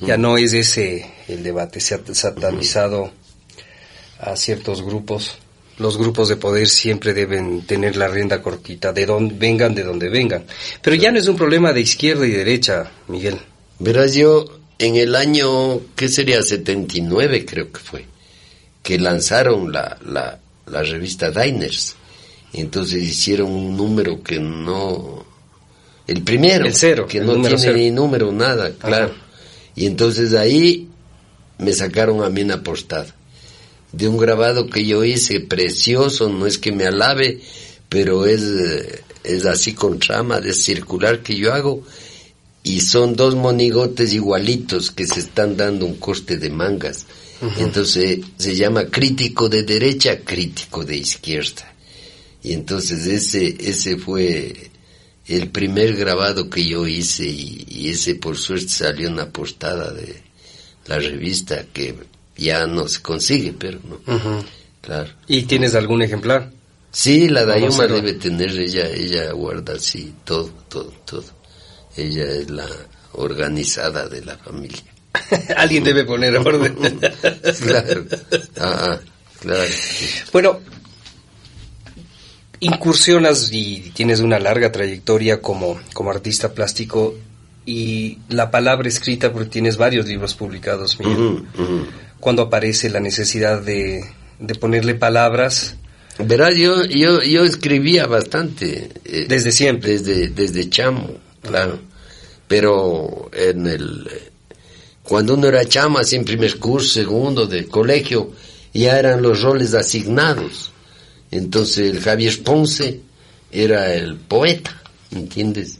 [0.00, 3.10] Ya no es ese el debate, se ha satanizado
[4.18, 5.38] a ciertos grupos.
[5.78, 10.08] Los grupos de poder siempre deben tener la rienda cortita, de donde vengan, de donde
[10.08, 10.44] vengan.
[10.80, 13.38] Pero ya no es un problema de izquierda y derecha, Miguel.
[13.78, 14.46] Verás, yo
[14.78, 16.42] en el año, ¿qué sería?
[16.42, 18.06] 79 creo que fue,
[18.82, 21.96] que lanzaron la, la, la revista Diners
[22.60, 25.24] entonces hicieron un número que no...
[26.06, 26.66] El primero.
[26.66, 27.06] El cero.
[27.08, 29.12] Que no tiene ni número, nada, claro.
[29.74, 30.88] Y entonces ahí
[31.58, 33.14] me sacaron a mí una portada
[33.92, 37.40] de un grabado que yo hice precioso, no es que me alabe,
[37.88, 38.42] pero es,
[39.24, 41.82] es así con trama de circular que yo hago
[42.66, 47.06] y son dos monigotes igualitos que se están dando un corte de mangas.
[47.58, 51.72] Entonces se llama crítico de derecha, crítico de izquierda.
[52.42, 54.70] Y entonces ese, ese fue
[55.28, 60.22] el primer grabado que yo hice y, ese por suerte salió en la portada de
[60.86, 61.94] la revista que
[62.36, 64.00] ya no se consigue, pero no.
[64.80, 65.12] Claro.
[65.28, 66.50] ¿Y tienes algún ejemplar?
[66.90, 71.35] Sí, la Dayuma debe tener, ella, ella guarda así todo, todo, todo.
[71.96, 72.68] Ella es la
[73.12, 74.82] organizada de la familia.
[75.56, 76.76] Alguien debe poner orden.
[77.60, 78.04] claro.
[78.58, 78.98] Ah,
[79.40, 79.70] claro.
[80.32, 80.60] Bueno,
[82.60, 87.14] incursionas y tienes una larga trayectoria como, como artista plástico
[87.64, 91.44] y la palabra escrita, porque tienes varios libros publicados, Miguel.
[92.20, 94.04] Cuando aparece la necesidad de,
[94.38, 95.76] de ponerle palabras.
[96.18, 98.88] Verás, yo, yo, yo escribía bastante.
[99.04, 99.92] Eh, desde siempre.
[99.98, 101.10] Desde, desde chamo,
[101.46, 101.78] claro.
[102.48, 104.08] Pero en el,
[105.02, 108.32] cuando uno era chama, en primer curso, segundo de colegio,
[108.72, 110.72] ya eran los roles asignados.
[111.30, 113.00] Entonces el Javier Ponce
[113.50, 115.78] era el poeta, ¿entiendes?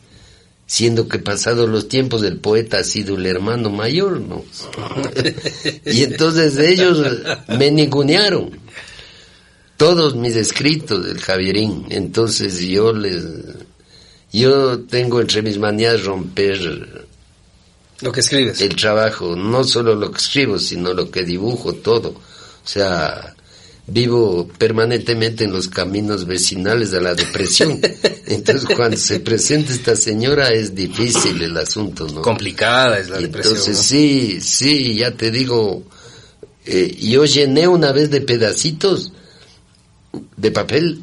[0.67, 4.45] Siendo que pasados los tiempos el poeta ha sido el hermano mayor, ¿no?
[5.85, 6.99] y entonces ellos
[7.49, 8.59] me ningunearon
[9.77, 11.87] todos mis escritos del Javierín.
[11.91, 13.25] Entonces yo les
[14.33, 17.07] yo tengo entre mis manías romper
[18.01, 18.61] lo que escribes.
[18.61, 22.11] El trabajo, no solo lo que escribo, sino lo que dibujo, todo.
[22.11, 23.35] O sea,
[23.87, 27.81] vivo permanentemente en los caminos vecinales de la depresión.
[28.27, 32.23] Entonces, cuando se presenta esta señora es difícil el asunto, ¿no?
[32.23, 33.57] Complicada es la depresión.
[33.57, 35.85] Entonces, sí, sí, ya te digo,
[36.67, 39.13] eh, yo llené una vez de pedacitos
[40.37, 41.03] de papel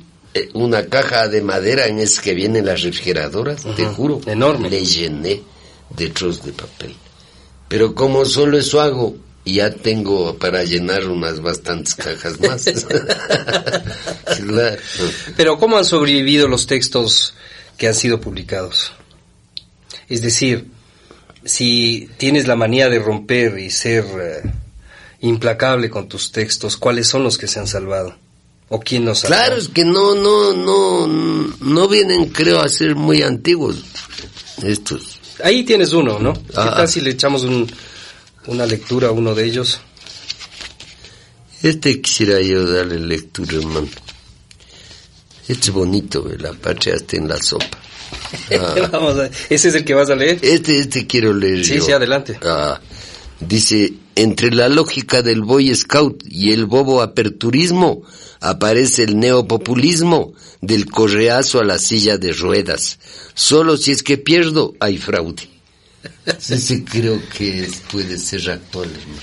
[0.54, 4.22] una caja de madera en es que vienen las refrigeradoras, te juro.
[4.26, 4.69] Enorme.
[4.69, 5.41] Le llené
[5.96, 6.96] de trozos de papel.
[7.67, 9.15] Pero como solo eso hago,
[9.46, 12.65] ya tengo para llenar unas bastantes cajas más.
[14.46, 14.82] Claro.
[15.38, 17.34] Pero ¿cómo han sobrevivido los textos
[17.78, 18.93] que han sido publicados?
[20.10, 20.67] Es decir,
[21.46, 24.52] si tienes la manía de romper y ser eh,
[25.22, 28.17] implacable con tus textos, ¿cuáles son los que se han salvado?
[28.75, 29.21] ¿O quién nos?
[29.23, 31.05] Claro, es que no, no, no,
[31.59, 33.83] no vienen, creo, a ser muy antiguos
[34.63, 35.19] estos.
[35.43, 36.33] Ahí tienes uno, ¿no?
[36.33, 36.73] ¿Qué Ah.
[36.77, 37.71] tal si le echamos un-
[38.47, 39.79] una lectura a uno de ellos?
[41.62, 43.88] Este quisiera yo darle lectura, hermano.
[45.47, 47.67] Este es bonito, la patria está en la sopa.
[48.51, 48.89] Ah.
[48.91, 50.39] Vamos a- ¿Ese es el que vas a leer?
[50.41, 51.86] Este, este quiero leer Sí, yo.
[51.86, 52.39] sí, adelante.
[52.43, 52.79] Ah,
[53.47, 58.03] dice, entre la lógica del Boy Scout y el bobo aperturismo,
[58.39, 62.99] aparece el neopopulismo del correazo a la silla de ruedas.
[63.34, 65.47] Solo si es que pierdo, hay fraude.
[66.25, 69.21] Ese creo que es- puede ser actual, hermano.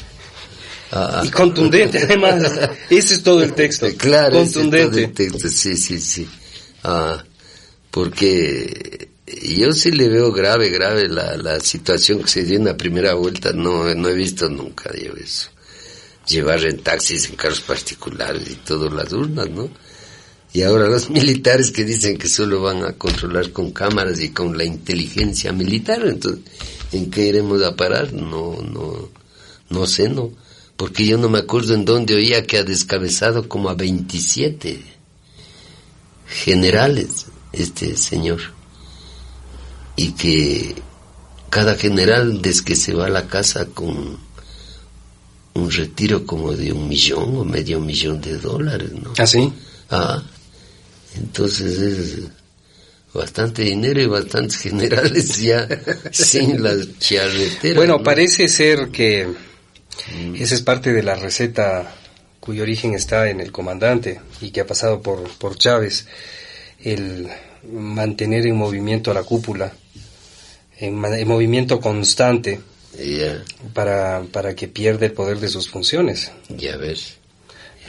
[0.92, 2.42] Ah, Y contundente, además.
[2.88, 3.86] Ese es todo el texto.
[3.96, 5.24] Claro, ese es todo Contundente.
[5.24, 6.26] el texto, sí, sí, sí.
[6.82, 7.22] Ah,
[7.90, 9.09] porque
[9.42, 13.14] yo sí le veo grave, grave la, la situación que se dio en la primera
[13.14, 13.52] vuelta.
[13.52, 15.50] No, no he visto nunca yo eso.
[16.26, 19.68] Llevar en taxis, en carros particulares y todas las urnas, ¿no?
[20.52, 24.56] Y ahora los militares que dicen que solo van a controlar con cámaras y con
[24.56, 26.44] la inteligencia militar, entonces,
[26.92, 28.12] ¿en qué iremos a parar?
[28.12, 29.10] No, no,
[29.68, 30.30] no sé, no.
[30.76, 34.82] Porque yo no me acuerdo en dónde oía que ha descabezado como a 27
[36.26, 38.59] generales este señor.
[39.96, 40.74] Y que
[41.50, 44.18] cada general desde que se va a la casa con
[45.54, 49.12] un retiro como de un millón o medio millón de dólares, ¿no?
[49.18, 49.52] ¿Ah, sí?
[49.90, 50.22] Ah,
[51.16, 52.18] entonces es
[53.12, 55.68] bastante dinero y bastantes generales ya
[56.12, 57.76] sin las charreteras.
[57.76, 58.02] Bueno, ¿no?
[58.04, 59.28] parece ser que
[60.34, 61.94] esa es parte de la receta
[62.38, 66.06] cuyo origen está en el comandante y que ha pasado por, por Chávez,
[66.82, 67.28] el
[67.70, 69.72] mantener en movimiento a la cúpula,
[70.78, 72.60] en, en movimiento constante
[72.98, 73.42] Ya,
[73.74, 76.30] para, para que pierda el poder de sus funciones.
[76.48, 77.16] ya ves.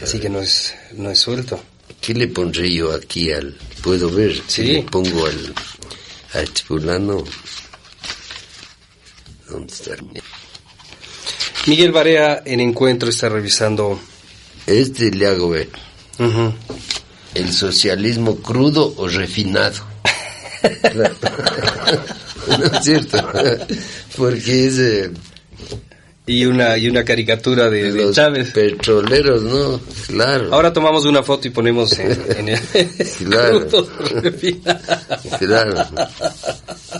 [0.02, 1.60] Así que no es, no es suelto.
[2.02, 3.56] ¿Qué le pondré yo aquí al...
[3.84, 4.42] ¿Puedo ver?
[4.48, 4.64] Sí.
[4.64, 5.54] ¿Qué Le pongo al...
[6.34, 7.24] A este fulano...
[9.50, 9.92] ¿Dónde está?
[11.68, 14.00] Miguel Barea en encuentro está revisando
[14.66, 15.70] Este le hago ver.
[16.18, 16.54] ujú,
[17.36, 19.76] ¿El socialismo crudo o refinado?
[22.48, 23.18] ¿No es cierto?
[24.18, 24.78] Porque es...
[24.78, 25.12] eh,
[26.28, 28.52] y una y una caricatura de, de los Chávez.
[28.52, 29.82] petroleros, ¿no?
[30.08, 30.54] Claro.
[30.54, 32.60] Ahora tomamos una foto y ponemos en, en el
[33.28, 33.68] Claro.
[33.68, 33.90] Crudo
[34.22, 34.80] refinado.
[35.40, 35.86] Claro.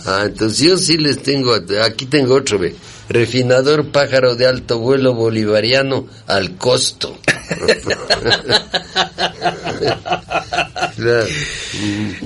[0.04, 2.74] Ah, entonces yo sí les tengo, aquí tengo otro, ve.
[3.12, 7.18] Refinador pájaro de alto vuelo bolivariano al costo.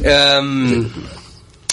[0.02, 0.88] Em,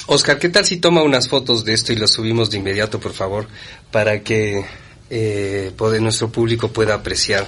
[0.08, 3.14] Oscar, ¿qué tal si toma unas fotos de esto y las subimos de inmediato, por
[3.14, 3.48] favor,
[3.92, 4.66] para que
[5.10, 7.48] eh, nuestro público pueda apreciar?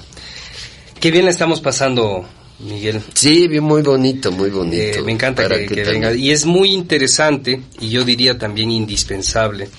[1.00, 2.28] Qué bien la estamos pasando,
[2.60, 3.02] Miguel.
[3.14, 5.00] Sí, bien, muy bonito, muy bonito.
[5.00, 6.14] Eh, me encanta que, venga.
[6.14, 9.70] Y es muy interesante, y yo diría también indispensable,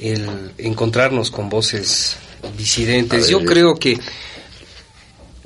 [0.00, 2.16] el encontrarnos con voces
[2.56, 3.22] disidentes.
[3.22, 3.98] Ver, yo creo que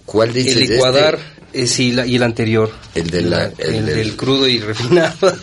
[0.06, 0.56] ¿Cuál dices?
[0.56, 0.74] el este?
[0.76, 1.18] Ecuador
[1.52, 2.70] es y, la- y el anterior.
[2.94, 5.14] El de la- el el del- del crudo y refinado.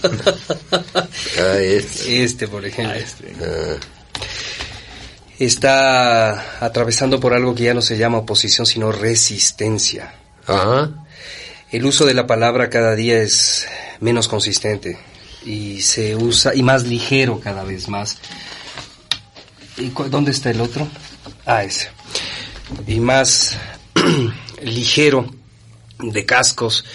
[1.39, 2.23] Ah, este.
[2.23, 2.95] este, por ejemplo.
[3.41, 3.75] Ah,
[5.39, 10.13] Está atravesando por algo que ya no se llama oposición, sino resistencia.
[10.45, 10.91] Ajá.
[11.71, 13.65] El uso de la palabra cada día es
[14.01, 14.99] menos consistente
[15.45, 18.17] y se usa y más ligero cada vez más.
[19.81, 20.87] ¿Y dónde está el otro?
[21.45, 21.89] Ah, ese.
[22.87, 23.57] Y más
[24.63, 25.25] ligero
[25.99, 26.85] de cascos.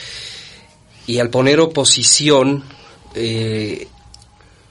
[1.06, 2.64] Y al poner oposición,
[3.14, 3.86] eh,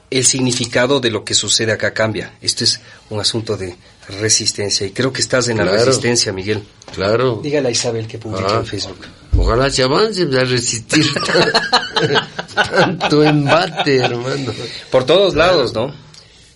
[0.10, 2.34] el significado de lo que sucede acá cambia.
[2.42, 3.76] Esto es un asunto de
[4.20, 6.64] resistencia y creo que estás en la resistencia, Miguel.
[6.94, 7.40] Claro.
[7.42, 8.58] Dígale a Isabel que publique Ah.
[8.60, 9.00] en Facebook.
[9.38, 11.06] Ojalá se avance a resistir
[12.54, 14.54] tanto embate, hermano.
[14.92, 15.94] Por todos lados, ¿no?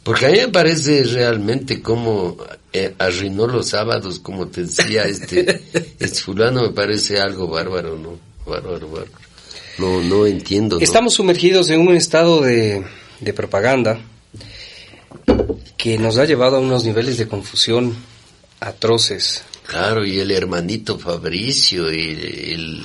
[0.03, 2.37] Porque a mí me parece realmente como
[2.73, 5.61] eh, arruinó los sábados, como te decía este,
[5.99, 8.17] este fulano, me parece algo bárbaro, ¿no?
[8.45, 9.11] Bárbaro, bárbaro.
[9.77, 10.77] No, no entiendo.
[10.77, 10.81] ¿no?
[10.81, 12.83] Estamos sumergidos en un estado de,
[13.19, 13.99] de propaganda
[15.77, 17.95] que nos ha llevado a unos niveles de confusión
[18.59, 19.43] atroces.
[19.65, 22.09] Claro, y el hermanito Fabricio, y
[22.53, 22.83] el,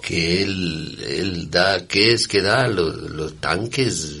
[0.00, 2.68] que él, él da, ¿qué es que da?
[2.68, 4.20] Los, los tanques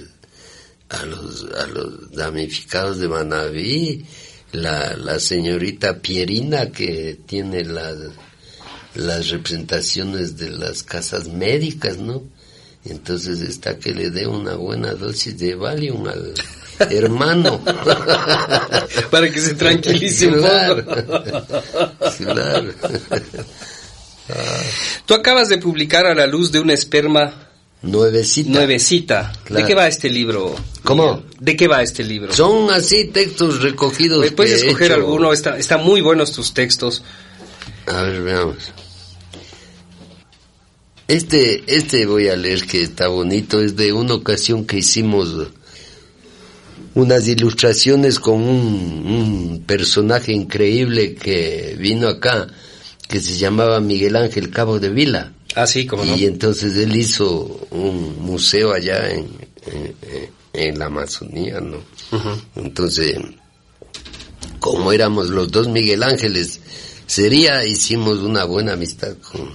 [0.88, 4.04] a los, a los damnificados de Manaví,
[4.52, 7.96] la, la señorita Pierina que tiene las,
[8.94, 12.22] las representaciones de las casas médicas, ¿no?
[12.84, 16.34] Entonces está que le dé una buena dosis de Valium al
[16.90, 17.60] hermano.
[19.10, 20.34] Para que se tranquilice un
[22.18, 22.74] Claro.
[25.06, 27.43] Tú acabas de publicar a la luz de una esperma
[27.84, 28.50] Nuevecita.
[28.50, 29.32] nuevecita.
[29.32, 29.66] ¿De Claro.
[29.66, 30.54] qué va este libro?
[30.82, 31.22] ¿Cómo?
[31.40, 32.32] ¿De qué va este libro?
[32.32, 34.30] Son así textos recogidos.
[34.32, 35.00] ¿Puedes que he escoger hecho.
[35.00, 35.32] alguno?
[35.32, 37.02] Está, están muy buenos tus textos.
[37.86, 38.56] A ver, veamos.
[41.06, 45.48] Este, este voy a leer que está bonito, es de una ocasión que hicimos
[46.94, 52.46] unas ilustraciones con un, un personaje increíble que vino acá,
[53.06, 55.33] que se llamaba Miguel Ángel Cabo de Vila.
[55.54, 56.16] Ah, sí, como no.
[56.16, 59.28] Y entonces él hizo un museo allá en,
[59.66, 59.94] en,
[60.52, 61.78] en la Amazonía, ¿no?
[62.56, 63.16] Entonces,
[64.60, 66.60] como éramos los dos Miguel Ángeles,
[67.06, 69.50] sería, hicimos una buena amistad con,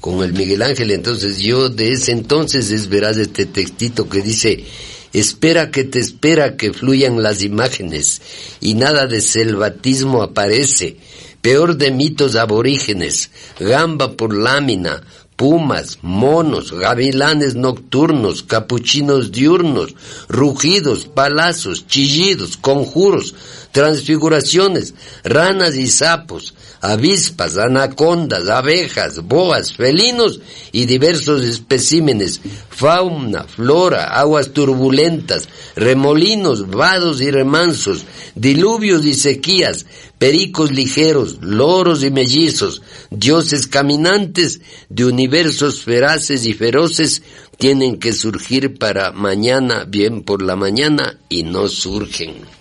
[0.00, 0.90] con el Miguel Ángel.
[0.90, 4.64] Entonces yo de ese entonces es verás este textito que dice,
[5.12, 8.22] espera que te espera que fluyan las imágenes
[8.60, 10.96] y nada de selvatismo aparece,
[11.40, 15.02] peor de mitos aborígenes, gamba por lámina,
[15.36, 19.94] pumas, monos, gavilanes nocturnos, capuchinos diurnos,
[20.28, 23.34] rugidos, palazos, chillidos, conjuros,
[23.76, 30.40] transfiguraciones, ranas y sapos, avispas, anacondas, abejas, boas, felinos
[30.72, 39.84] y diversos especímenes, fauna, flora, aguas turbulentas, remolinos, vados y remansos, diluvios y sequías,
[40.16, 47.22] pericos ligeros, loros y mellizos, dioses caminantes de universos feraces y feroces
[47.58, 52.56] tienen que surgir para mañana, bien por la mañana, y no surgen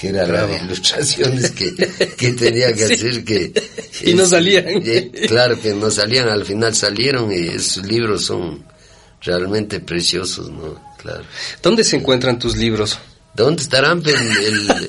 [0.00, 1.74] que eran las ilustraciones que,
[2.16, 2.94] que tenía que Sí.
[2.94, 3.52] hacer que
[4.04, 4.64] Y no salían.
[4.68, 8.64] eh, claro que no salían al final salieron y esos libros son
[9.22, 11.24] realmente preciosos no claro
[11.62, 12.98] ¿Dónde se encuentran tus libros?
[13.34, 14.88] dónde estarán el, el-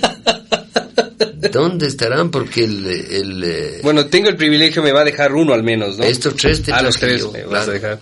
[1.51, 5.53] dónde estarán porque el, el eh, Bueno, tengo el privilegio, me va a dejar uno
[5.53, 6.03] al menos, ¿no?
[6.03, 7.71] Estos tres te A los traje tres yo, me vas a claro.
[7.73, 7.99] dejar.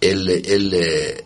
[0.00, 1.24] el, el eh,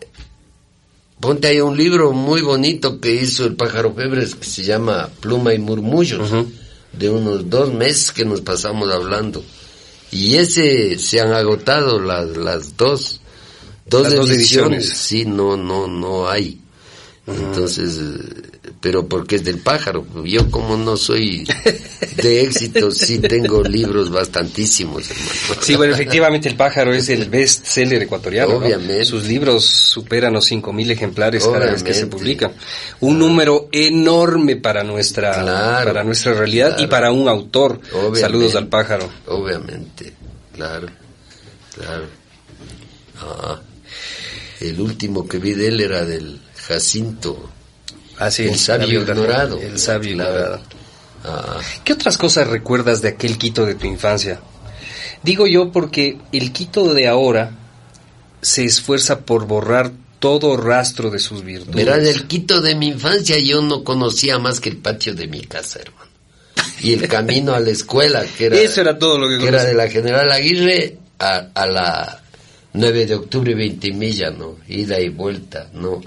[1.23, 5.53] ponte ahí un libro muy bonito que hizo el pájaro Febres que se llama Pluma
[5.53, 6.29] y Murmullos
[6.91, 9.41] de unos dos meses que nos pasamos hablando
[10.11, 13.21] y ese se han agotado las las dos
[13.85, 14.83] dos, Las dos ediciones.
[14.83, 14.97] ediciones.
[14.97, 16.59] sí no no no hay
[17.25, 18.01] entonces
[18.83, 21.47] pero porque es del pájaro yo como no soy
[22.21, 25.61] de éxito sí tengo libros bastantísimos hermano.
[25.61, 28.59] Sí, bueno, efectivamente el pájaro es el best seller ecuatoriano.
[28.59, 28.65] ¿no?
[28.65, 29.05] Obviamente.
[29.05, 32.53] Sus libros superan los 5.000 ejemplares cada vez que se publican.
[32.99, 37.79] Un número enorme para nuestra, Claro, para nuestra realidad y para un autor.
[37.91, 38.21] Obviamente.
[38.21, 39.09] Saludos al pájaro.
[39.27, 40.13] Obviamente,
[40.53, 40.87] claro,
[41.75, 42.05] claro.
[43.17, 43.61] Ah,
[44.59, 47.49] el último que vi de él era del Jacinto,
[48.17, 49.59] Ah, sí, el sabio ignorado.
[49.59, 50.61] El sabio ignorado.
[51.23, 54.39] Ah, ¿Qué otras cosas recuerdas de aquel Quito de tu infancia?
[55.23, 57.51] Digo yo porque el Quito de ahora
[58.41, 61.75] se esfuerza por borrar todo rastro de sus virtudes.
[61.75, 65.41] verás, el Quito de mi infancia yo no conocía más que el patio de mi
[65.41, 66.11] casa, hermano.
[66.81, 69.63] Y el camino a la escuela, que era, Eso era todo lo que que era
[69.63, 72.23] de la General Aguirre a, a la
[72.73, 74.57] 9 de octubre 20 millas, ¿no?
[74.67, 76.01] Ida y vuelta, no,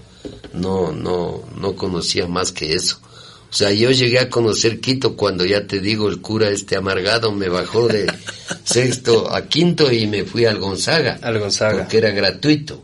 [0.52, 2.98] no, no, no conocía más que eso.
[3.50, 7.32] O sea, yo llegué a conocer Quito cuando ya te digo, el cura este amargado
[7.32, 8.06] me bajó de
[8.64, 11.18] sexto a quinto y me fui al Gonzaga.
[11.22, 11.78] Al Gonzaga.
[11.78, 12.82] Porque era gratuito.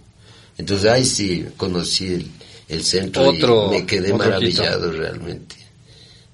[0.59, 2.26] Entonces ahí sí conocí el,
[2.68, 5.57] el centro Otro- y me quedé otro maravillado realmente.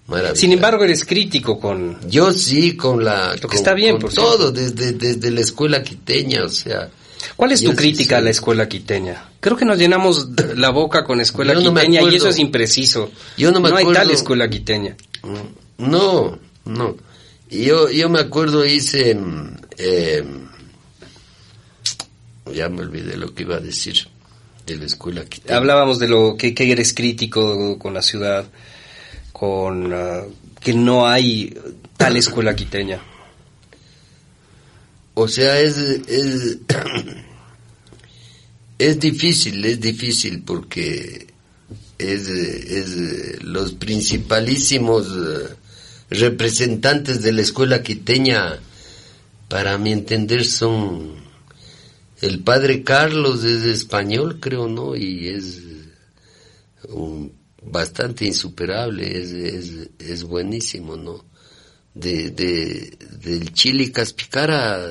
[0.06, 0.36] Maravillado.
[0.36, 1.98] Sin embargo, eres crítico con...
[2.08, 3.30] Yo sí, con la...
[3.34, 6.90] Lo que con- está bien, con por todo, desde, desde la escuela quiteña, o sea...
[7.36, 9.30] ¿Cuál es yo tu sí crítica a la escuela quiteña?
[9.40, 13.10] Creo que nos llenamos la boca con escuela Yo no quiteña y eso es impreciso.
[13.36, 13.92] Yo no me hay acuerdo.
[13.92, 14.96] tal escuela quiteña.
[15.78, 16.96] No, no.
[17.50, 19.16] Yo, yo me acuerdo hice...
[19.78, 20.24] eh,
[22.54, 24.08] ya me olvidé lo que iba a decir
[24.66, 25.56] de la escuela quiteña.
[25.56, 28.46] Hablábamos de lo que, que eres crítico con la ciudad,
[29.32, 30.22] con ah,
[30.60, 31.56] que no hay
[31.96, 33.00] tal escuela quiteña.
[35.20, 36.58] O sea, es, es,
[38.78, 41.26] es difícil, es difícil porque
[41.98, 45.56] es, es los principalísimos eh,
[46.10, 48.60] representantes de la escuela quiteña,
[49.48, 51.16] para mi entender, son
[52.20, 54.94] El padre Carlos es español, creo, ¿no?
[54.94, 55.62] Y es
[56.90, 61.24] un, bastante insuperable, es, es, es buenísimo, ¿no?
[61.98, 64.86] De, de, del Chile Caspicara,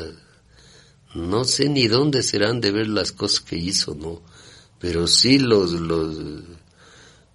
[1.15, 4.21] no sé ni dónde serán de ver las cosas que hizo, ¿no?
[4.79, 6.17] Pero sí los, los,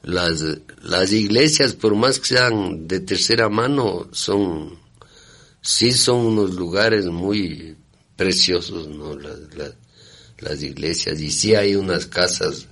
[0.02, 0.44] las,
[0.82, 4.78] las iglesias, por más que sean de tercera mano, son,
[5.60, 7.76] sí son unos lugares muy
[8.16, 9.16] preciosos, ¿no?
[9.16, 9.74] Las, las,
[10.38, 12.66] las iglesias, y sí hay unas casas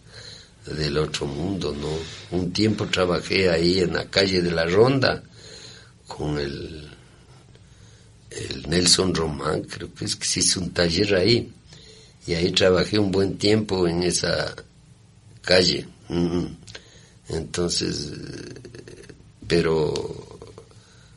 [0.66, 2.36] del otro mundo, ¿no?
[2.36, 5.22] Un tiempo trabajé ahí en la calle de la Ronda
[6.06, 6.89] con el,
[8.30, 11.50] el Nelson Román, creo que es que se hizo un taller ahí,
[12.26, 14.54] y ahí trabajé un buen tiempo en esa
[15.42, 15.86] calle.
[17.28, 18.12] Entonces,
[19.46, 20.38] pero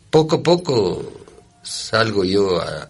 [0.09, 1.11] poco a poco
[1.61, 2.89] salgo yo a...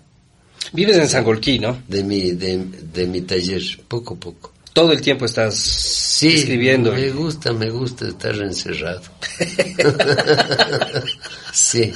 [0.71, 1.83] Vives en Sangolquí, ¿no?
[1.87, 2.57] De mi, de,
[2.93, 4.52] de mi taller, poco a poco.
[4.73, 6.91] Todo el tiempo estás sí, escribiendo.
[6.91, 9.01] Me gusta, me gusta estar encerrado.
[11.53, 11.93] sí.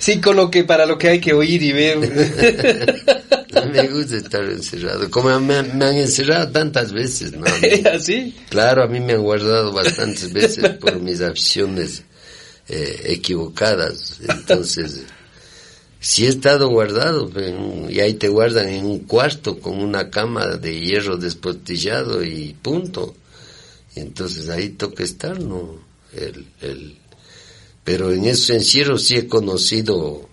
[0.00, 1.98] sí, con lo que, para lo que hay que oír y ver.
[3.72, 5.10] me gusta estar encerrado.
[5.10, 7.44] Como me, me han encerrado tantas veces, ¿no?
[7.92, 8.34] ¿Así?
[8.48, 12.02] Claro, a mí me han guardado bastantes veces por mis aficiones
[12.68, 14.20] eh, equivocadas.
[14.28, 15.02] Entonces,
[16.04, 17.30] sí he estado guardado,
[17.88, 23.14] y ahí te guardan en un cuarto con una cama de hierro despostillado y punto.
[23.96, 25.80] Y entonces ahí toca estar, ¿no?
[26.12, 26.98] El, el,
[27.84, 30.28] pero en esos encierros sí he conocido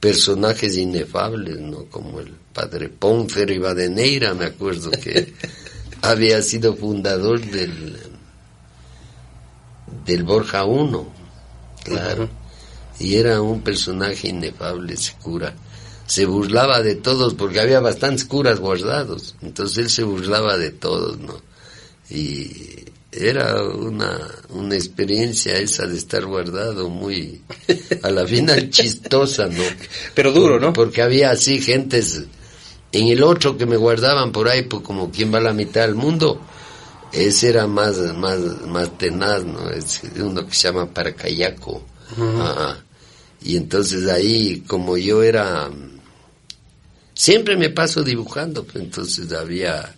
[0.00, 1.84] personajes inefables, ¿no?
[1.84, 5.32] Como el padre Ponfer y Badeneira, me acuerdo que
[6.02, 7.96] había sido fundador del,
[10.04, 10.90] del Borja I,
[11.84, 12.39] claro.
[13.00, 15.54] Y era un personaje inefable, ese cura.
[16.06, 19.34] Se burlaba de todos porque había bastantes curas guardados.
[19.42, 21.40] Entonces él se burlaba de todos, ¿no?
[22.10, 24.20] Y era una,
[24.50, 27.42] una experiencia esa de estar guardado muy,
[28.02, 29.62] a la final chistosa, ¿no?
[30.14, 30.72] Pero duro, ¿no?
[30.72, 32.24] Porque había así gentes,
[32.92, 35.82] en el otro que me guardaban por ahí, pues como quien va a la mitad
[35.82, 36.40] del mundo,
[37.12, 39.70] ese era más, más, más tenaz, ¿no?
[39.70, 41.82] Es uno que se llama Paracayaco.
[43.42, 45.70] Y entonces ahí, como yo era,
[47.14, 49.94] siempre me paso dibujando, pues entonces había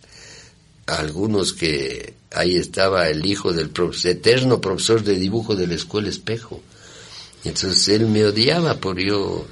[0.87, 3.71] algunos que ahí estaba el hijo del
[4.05, 6.63] eterno profesor de dibujo de la escuela Espejo.
[7.45, 9.47] Entonces él me odiaba por yo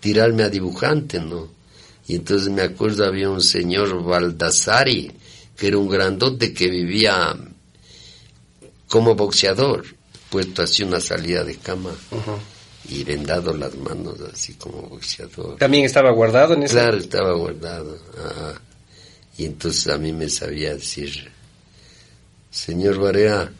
[0.00, 1.50] tirarme a dibujante, ¿no?
[2.08, 5.12] Y entonces me acuerdo había un señor Baldassari,
[5.56, 7.36] que era un grandote que vivía
[8.88, 9.84] como boxeador,
[10.30, 11.90] puesto así una salida de cama
[12.88, 15.56] y vendado las manos así como boxeador.
[15.56, 16.74] ¿También estaba guardado en ese?
[16.74, 17.98] Claro, estaba guardado.
[19.38, 21.30] Y entonces a mí me sabía decir,
[22.50, 23.50] señor Barea,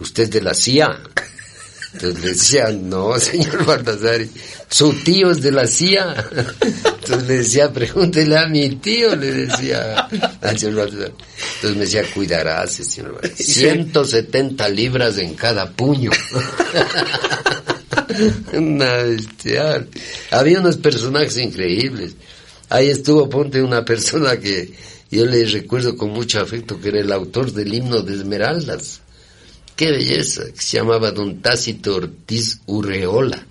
[0.00, 0.98] usted es de la CIA.
[1.96, 4.30] Entonces le decía, no, señor Baldassari,
[4.68, 6.28] su tío es de la CIA.
[6.60, 10.06] Entonces le decía, pregúntele a mi tío, le decía
[10.42, 11.14] al señor Baldassari.
[11.54, 13.44] Entonces me decía, cuidarás, señor Baldassari.
[13.44, 16.10] 170 libras en cada puño.
[18.52, 19.88] Una bestial.
[20.30, 22.14] Había unos personajes increíbles.
[22.68, 24.72] Ahí estuvo, ponte una persona que
[25.10, 29.00] yo le recuerdo con mucho afecto, que era el autor del himno de Esmeraldas.
[29.76, 33.46] Qué belleza, que se llamaba Don Tácito Ortiz Urreola.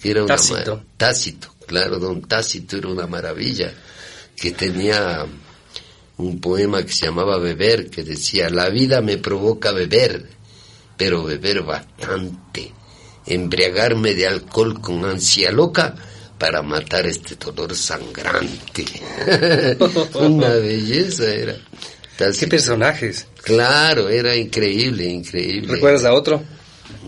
[0.00, 0.84] Que era una Tácito.
[0.96, 3.72] Tácito, claro, Don Tácito era una maravilla.
[4.36, 5.26] Que tenía
[6.18, 10.28] un poema que se llamaba Beber, que decía, la vida me provoca beber,
[10.96, 12.72] pero beber bastante,
[13.24, 15.94] embriagarme de alcohol con ansia loca,
[16.38, 18.84] para matar este dolor sangrante.
[20.14, 21.56] Una belleza era.
[22.18, 23.26] ¿Qué personajes?
[23.42, 25.74] Claro, era increíble, increíble.
[25.74, 26.42] ¿Recuerdas a otro?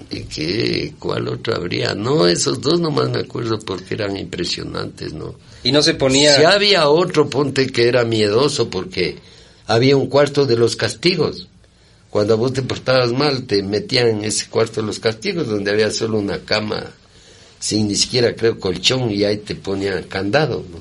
[0.09, 0.95] ¿Y qué?
[0.99, 1.95] ¿Cuál otro habría?
[1.95, 5.35] No, esos dos nomás me acuerdo porque eran impresionantes, ¿no?
[5.65, 6.37] Y no se ponía...
[6.37, 9.17] Si había otro, ponte que era miedoso porque
[9.67, 11.49] había un cuarto de los castigos.
[12.09, 15.91] Cuando vos te portabas mal, te metían en ese cuarto de los castigos donde había
[15.91, 16.87] solo una cama
[17.59, 20.81] sin ni siquiera creo colchón y ahí te ponía candado, ¿no?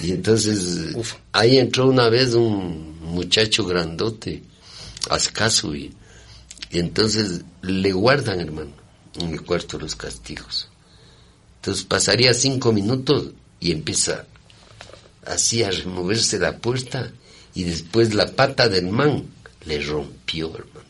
[0.00, 0.94] Y entonces
[1.32, 4.42] ahí entró una vez un muchacho grandote,
[5.10, 5.94] ascaso, y,
[6.70, 8.72] y entonces le guardan, hermano,
[9.18, 10.68] en el cuarto los castigos.
[11.56, 14.26] Entonces pasaría cinco minutos y empieza
[15.26, 17.10] así a removerse la puerta
[17.54, 19.24] y después la pata del man
[19.66, 20.88] le rompió, hermano,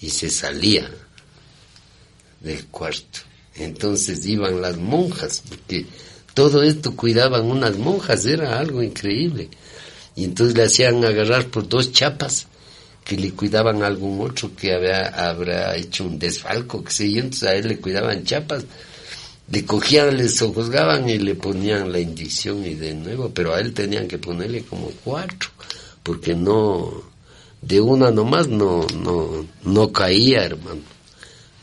[0.00, 0.90] y se salía
[2.40, 3.20] del cuarto.
[3.54, 5.86] Entonces iban las monjas, porque
[6.34, 9.48] todo esto cuidaban unas monjas, era algo increíble.
[10.16, 12.46] Y entonces le hacían agarrar por dos chapas
[13.04, 17.20] que le cuidaban a algún otro que había, habrá hecho un desfalco, que sé yo,
[17.20, 18.64] entonces a él le cuidaban chapas.
[19.48, 23.72] Le cogían, le sojuzgaban y le ponían la inyección y de nuevo, pero a él
[23.72, 25.50] tenían que ponerle como cuatro,
[26.02, 27.04] porque no,
[27.62, 30.82] de una nomás no, no, no caía, hermano.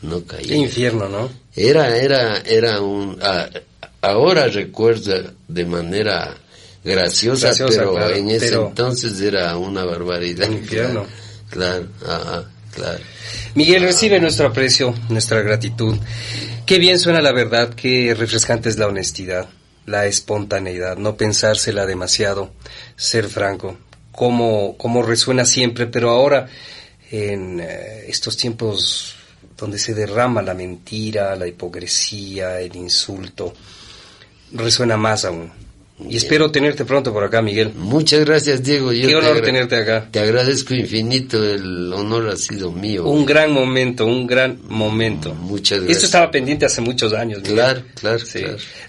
[0.00, 0.48] No caía.
[0.48, 1.30] Qué infierno, ¿no?
[1.54, 3.18] Era, era, era un,
[4.00, 6.36] ahora recuerdo de manera
[6.84, 10.50] graciosa, pero en ese entonces era una barbaridad.
[10.50, 11.06] Infierno.
[11.50, 12.98] Claro, claro, claro.
[13.54, 15.96] Miguel, recibe nuestro aprecio, nuestra gratitud.
[16.66, 19.48] Qué bien suena la verdad, qué refrescante es la honestidad,
[19.86, 22.52] la espontaneidad, no pensársela demasiado,
[22.96, 23.76] ser franco,
[24.10, 26.48] como, como resuena siempre, pero ahora
[27.10, 29.14] en eh, estos tiempos
[29.56, 33.54] donde se derrama la mentira, la hipocresía, el insulto,
[34.52, 35.63] resuena más aún.
[35.96, 37.72] Y espero tenerte pronto por acá, Miguel.
[37.76, 38.90] Muchas gracias, Diego.
[38.90, 40.08] Qué honor tenerte acá.
[40.10, 43.04] Te agradezco infinito, el honor ha sido mío.
[43.04, 45.34] Un gran momento, un gran momento.
[45.34, 45.96] Muchas gracias.
[45.98, 47.42] Esto estaba pendiente hace muchos años.
[47.42, 47.54] Miguel.
[47.54, 48.42] Claro, claro, sí.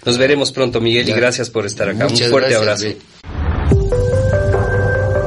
[0.04, 2.08] Nos veremos pronto, Miguel, y gracias por estar acá.
[2.08, 2.86] un fuerte abrazo.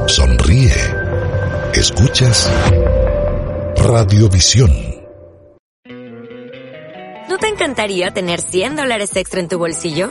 [0.06, 0.72] Sonríe.
[1.72, 2.50] Escuchas
[3.76, 4.70] Radiovisión.
[7.28, 10.10] ¿No te encantaría tener 100 dólares extra en tu bolsillo?